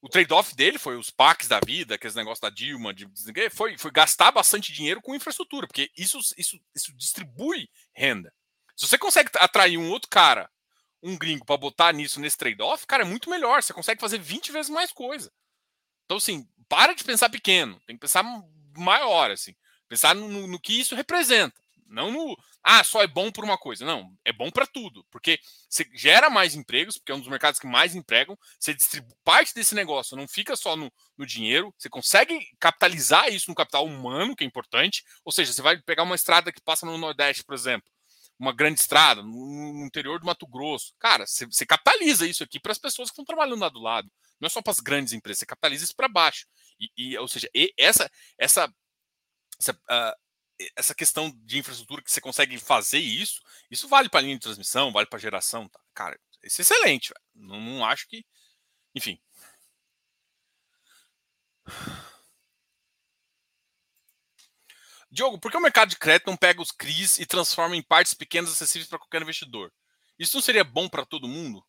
[0.00, 3.08] o trade-off dele foi os PACs da vida, aqueles negócios da Dilma, de,
[3.50, 8.32] foi, foi gastar bastante dinheiro com infraestrutura, porque isso, isso, isso distribui renda.
[8.76, 10.48] Se você consegue atrair um outro cara,
[11.02, 13.62] um gringo, para botar nisso nesse trade-off, cara, é muito melhor.
[13.62, 15.32] Você consegue fazer 20 vezes mais coisa.
[16.04, 18.24] Então, assim, para de pensar pequeno, tem que pensar
[18.76, 19.54] maior, assim.
[19.88, 21.60] Pensar no, no que isso representa.
[21.88, 23.84] Não no, ah, só é bom por uma coisa.
[23.84, 27.58] Não, é bom para tudo, porque você gera mais empregos, porque é um dos mercados
[27.58, 28.38] que mais empregam.
[28.58, 31.74] Você distribui parte desse negócio, não fica só no, no dinheiro.
[31.78, 35.02] Você consegue capitalizar isso no capital humano, que é importante.
[35.24, 37.90] Ou seja, você vai pegar uma estrada que passa no Nordeste, por exemplo,
[38.38, 40.94] uma grande estrada no, interior do Mato Grosso.
[40.98, 44.10] Cara, você, você capitaliza isso aqui para as pessoas que estão trabalhando lá do lado.
[44.40, 46.46] Não é só para as grandes empresas, você capitaliza isso para baixo.
[46.78, 48.08] E, e, ou seja, e essa,
[48.38, 48.72] essa,
[49.58, 50.27] essa uh,
[50.76, 53.40] essa questão de infraestrutura que você consegue fazer isso,
[53.70, 55.80] isso vale para linha de transmissão, vale para geração, tá?
[55.94, 58.24] cara, isso é excelente, não, não, acho que,
[58.94, 59.20] enfim.
[65.10, 68.12] Diogo, por que o mercado de crédito não pega os CRIs e transforma em partes
[68.12, 69.72] pequenas acessíveis para qualquer investidor?
[70.18, 71.64] Isso não seria bom para todo mundo?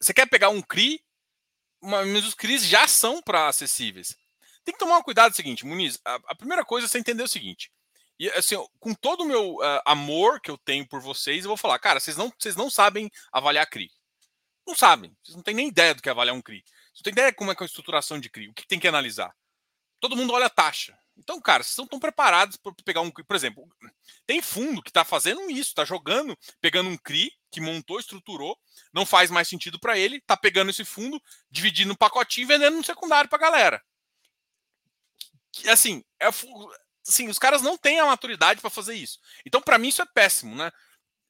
[0.00, 1.02] Você quer pegar um CRI,
[1.80, 4.16] mas os CRIs já são para acessíveis.
[4.64, 5.98] Tem que tomar um cuidado o seguinte, Muniz.
[6.04, 7.70] A, a, primeira coisa é você entender o seguinte:
[8.18, 11.56] e assim, com todo o meu uh, amor que eu tenho por vocês, eu vou
[11.56, 13.90] falar, cara, vocês não, vocês não sabem avaliar CRI.
[14.66, 15.14] Não sabem.
[15.22, 16.62] Vocês não têm nem ideia do que é avaliar um CRI.
[16.64, 18.88] Vocês não têm ideia como é, é a estruturação de CRI, o que tem que
[18.88, 19.34] analisar.
[20.00, 20.98] Todo mundo olha a taxa.
[21.18, 23.24] Então, cara, vocês estão tão preparados para pegar um CRI.
[23.24, 23.68] Por exemplo,
[24.26, 28.58] tem fundo que está fazendo isso, está jogando, pegando um CRI que montou, estruturou,
[28.92, 32.76] não faz mais sentido para ele, está pegando esse fundo, dividindo um pacotinho e vendendo
[32.76, 33.82] no secundário para a galera.
[35.68, 36.28] Assim, é,
[37.08, 39.18] assim, os caras não têm a maturidade para fazer isso.
[39.44, 40.70] Então, para mim, isso é péssimo, né?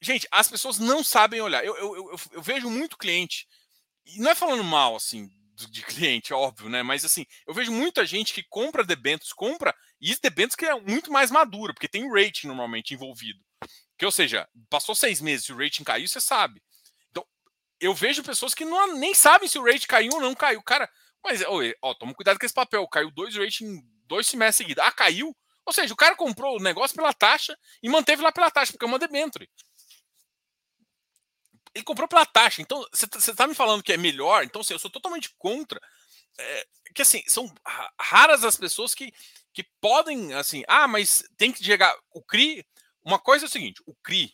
[0.01, 1.65] Gente, as pessoas não sabem olhar.
[1.65, 3.47] Eu, eu, eu, eu, vejo muito cliente,
[4.05, 5.29] e não é falando mal, assim,
[5.71, 6.83] de cliente, óbvio, né?
[6.83, 11.11] Mas, assim, eu vejo muita gente que compra debêntures, compra, e debêntures que é muito
[11.11, 13.41] mais madura, porque tem rating normalmente envolvido.
[13.99, 16.63] Que, ou seja, passou seis meses, se o rating caiu, você sabe.
[17.11, 17.25] Então,
[17.81, 20.63] eu vejo pessoas que não, nem sabem se o rating caiu ou não caiu.
[20.63, 20.89] Cara,
[21.25, 21.43] mas,
[21.83, 22.87] ó, toma cuidado com esse papel.
[22.89, 24.85] Caiu dois rating dois semestres seguidos.
[24.85, 25.37] Ah, caiu?
[25.67, 28.85] Ou seja, o cara comprou o negócio pela taxa e manteve lá pela taxa, porque
[28.85, 29.51] é uma debenture.
[31.75, 32.63] Ele comprou pela taxa.
[32.63, 34.45] Então, você está tá me falando que é melhor.
[34.45, 35.81] Então, assim, eu sou totalmente contra.
[36.39, 37.53] É, que assim, são
[38.01, 39.13] raras as pessoas que,
[39.53, 41.95] que podem, assim, ah, mas tem que chegar.
[42.13, 42.65] O CRI.
[43.05, 44.33] Uma coisa é o seguinte: o CRI,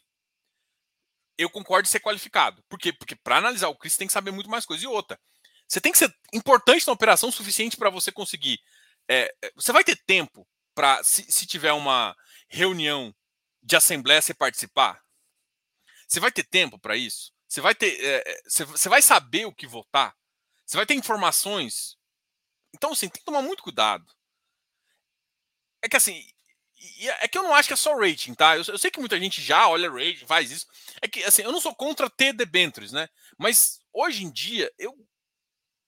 [1.39, 2.63] eu concordo em ser qualificado.
[2.69, 2.93] Por quê?
[2.93, 4.85] Porque para analisar o CRI, você tem que saber muito mais coisa.
[4.85, 5.19] E outra,
[5.67, 8.61] você tem que ser importante na operação suficiente para você conseguir.
[9.09, 12.17] É, é, você vai ter tempo para, se, se tiver uma
[12.49, 13.15] reunião
[13.63, 15.03] de assembleia, você participar?
[16.07, 17.33] Você vai ter tempo para isso?
[17.49, 20.15] Você vai ter, é, você, vai saber o que votar?
[20.65, 21.97] Você vai ter informações?
[22.75, 24.05] Então, assim, tem que tomar muito cuidado.
[25.83, 26.27] É que assim,
[27.21, 28.57] é que eu não acho que é só rating, tá?
[28.57, 30.67] Eu, eu, sei que muita gente já olha rating, faz isso.
[31.01, 33.09] É que assim, eu não sou contra ter debentures, né?
[33.39, 34.95] Mas hoje em dia eu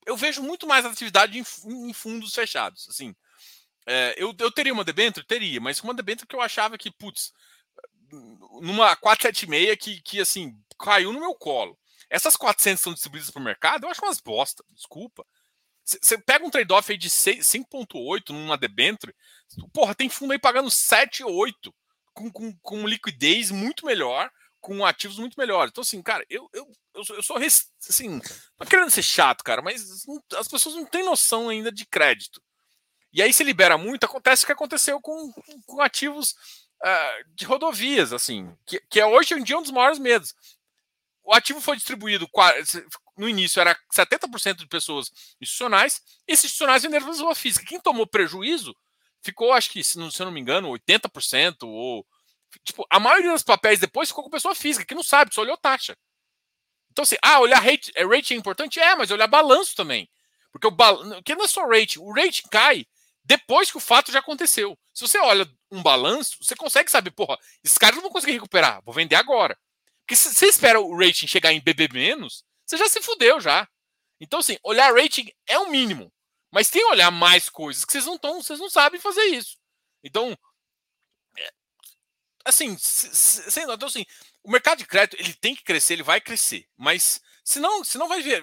[0.07, 1.45] eu vejo muito mais atividade em,
[1.89, 3.15] em fundos fechados, assim.
[3.87, 5.27] É, eu, eu teria uma debênture?
[5.27, 7.33] Teria, mas uma debênture que eu achava que, putz,
[8.61, 11.79] numa 476 que, que assim, caiu no meu colo.
[12.09, 15.27] Essas 400 são distribuídas para o mercado, eu acho umas bosta, desculpa.
[15.85, 19.15] Você pega um trade-off aí de 5,8 numa debênture,
[19.73, 21.75] porra, tem fundo aí pagando 7, 8,
[22.15, 24.31] com, com, com liquidez muito melhor,
[24.61, 25.71] com ativos muito melhores.
[25.71, 28.09] Então, assim, cara, eu, eu, eu, sou, eu sou assim,
[28.59, 30.07] não querendo ser chato, cara, mas
[30.39, 32.41] as pessoas não têm noção ainda de crédito.
[33.15, 35.33] E aí se libera muito, acontece o que aconteceu com,
[35.67, 36.33] com ativos
[36.83, 40.35] uh, de rodovias, assim, que, que é hoje em dia um dos maiores medos.
[41.23, 42.29] O ativo foi distribuído
[43.17, 47.65] no início era 70% de pessoas institucionais, e esses institucionais venderam pessoa física.
[47.65, 48.77] Quem tomou prejuízo
[49.23, 52.05] ficou, acho que, se se eu não me engano, 80%, ou.
[52.65, 55.57] Tipo, a maioria dos papéis depois ficou com pessoa física, que não sabe, só olhou
[55.57, 55.97] taxa.
[56.91, 58.81] Então, assim, ah, olhar rate, rating é importante?
[58.81, 60.09] É, mas olhar balanço também.
[60.53, 61.23] Porque o balanço.
[61.23, 62.87] Que não é só rating, o rating cai
[63.25, 64.79] depois que o fato já aconteceu.
[64.93, 68.83] Se você olha um balanço, você consegue saber, porra, esses caras não vão conseguir recuperar,
[68.85, 69.59] vou vender agora.
[70.01, 73.67] Porque se você espera o rating chegar em BB menos, você já se fudeu já.
[74.21, 76.13] Então, assim, olhar rating é o mínimo.
[76.53, 79.57] Mas tem olhar mais coisas que vocês não estão, vocês não sabem fazer isso.
[80.05, 80.37] Então,
[81.37, 81.51] é,
[82.45, 82.77] assim,
[83.57, 84.05] então, assim,
[84.43, 87.99] o mercado de crédito ele tem que crescer, ele vai crescer, mas Se não, se
[87.99, 88.43] não vai ver.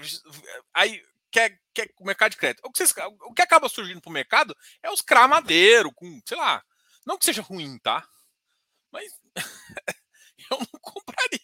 [0.74, 2.62] Aí quer, quer o mercado de crédito.
[2.66, 6.38] O que, vocês, o que acaba surgindo para o mercado é os cramadeiro, com, sei
[6.38, 6.64] lá.
[7.06, 8.08] Não que seja ruim, tá?
[8.92, 9.20] Mas
[10.52, 11.40] eu não compraria.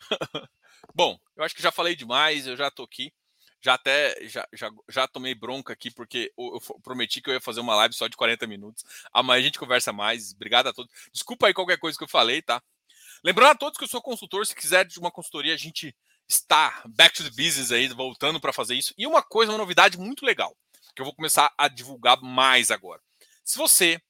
[0.94, 3.12] Bom, eu acho que já falei demais, eu já tô aqui.
[3.60, 7.40] Já até já, já, já tomei bronca aqui, porque eu, eu prometi que eu ia
[7.40, 8.84] fazer uma live só de 40 minutos.
[9.10, 10.32] Amanhã a gente conversa mais.
[10.32, 10.92] Obrigado a todos.
[11.10, 12.62] Desculpa aí qualquer coisa que eu falei, tá?
[13.24, 15.96] Lembrando a todos que eu sou consultor, se quiser de uma consultoria, a gente
[16.28, 18.94] está back to the business aí, voltando para fazer isso.
[18.96, 20.56] E uma coisa, uma novidade muito legal,
[20.94, 23.00] que eu vou começar a divulgar mais agora.
[23.44, 24.00] Se você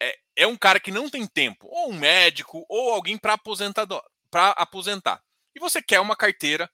[0.00, 5.22] é, é um cara que não tem tempo, ou um médico, ou alguém para aposentar,
[5.54, 6.70] e você quer uma carteira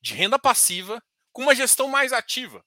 [0.00, 2.64] de renda passiva com uma gestão mais ativa,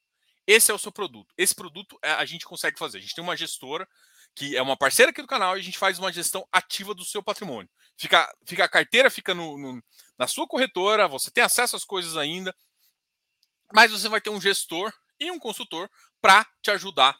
[0.48, 1.34] esse é o seu produto.
[1.38, 3.00] Esse produto é, a gente consegue fazer.
[3.00, 3.88] A gente tem uma gestora
[4.36, 7.06] que é uma parceira aqui do canal e a gente faz uma gestão ativa do
[7.06, 7.70] seu patrimônio.
[7.98, 9.84] Fica, fica a carteira fica no, no,
[10.18, 12.56] na sua corretora, você tem acesso às coisas ainda,
[13.74, 15.90] mas você vai ter um gestor e um consultor
[16.22, 17.18] para te ajudar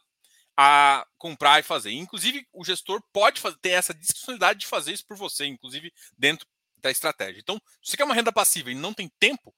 [0.58, 1.92] a comprar e fazer.
[1.92, 6.48] Inclusive, o gestor pode fazer, ter essa disponibilidade de fazer isso por você, inclusive dentro
[6.78, 7.40] da estratégia.
[7.40, 9.54] Então, se você quer uma renda passiva e não tem tempo,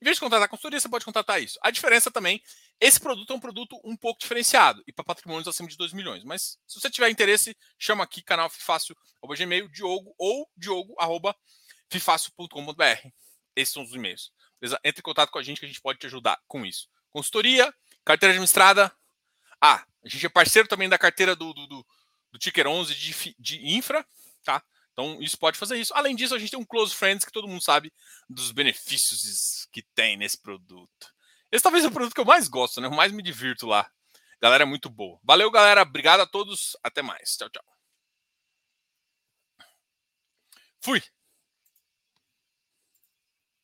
[0.00, 1.58] em vez de contratar consultoria, você pode contratar isso.
[1.62, 2.42] A diferença também,
[2.80, 6.24] esse produto é um produto um pouco diferenciado e para patrimônios acima de 2 milhões.
[6.24, 10.48] Mas se você tiver interesse, chama aqui canal Fifácil, gmail, Diogo ou
[11.90, 13.08] diogo.fifácil.com.br.
[13.56, 14.32] Esses são os e-mails.
[14.60, 14.80] Beleza?
[14.84, 16.88] Entre em contato com a gente que a gente pode te ajudar com isso.
[17.10, 17.74] Consultoria,
[18.04, 18.94] carteira administrada.
[19.60, 21.86] Ah, a gente é parceiro também da carteira do, do, do,
[22.32, 24.06] do Ticker 11 de, de infra,
[24.44, 24.62] tá?
[24.92, 25.94] Então, isso pode fazer isso.
[25.94, 27.92] Além disso, a gente tem um Close Friends que todo mundo sabe
[28.28, 31.14] dos benefícios que tem nesse produto.
[31.50, 32.86] Esse talvez é o produto que eu mais gosto, né?
[32.86, 33.90] Eu mais me divirto lá.
[34.40, 35.18] Galera é muito boa.
[35.22, 35.82] Valeu, galera.
[35.82, 36.76] Obrigado a todos.
[36.82, 37.36] Até mais.
[37.36, 37.64] Tchau, tchau.
[40.80, 41.02] Fui.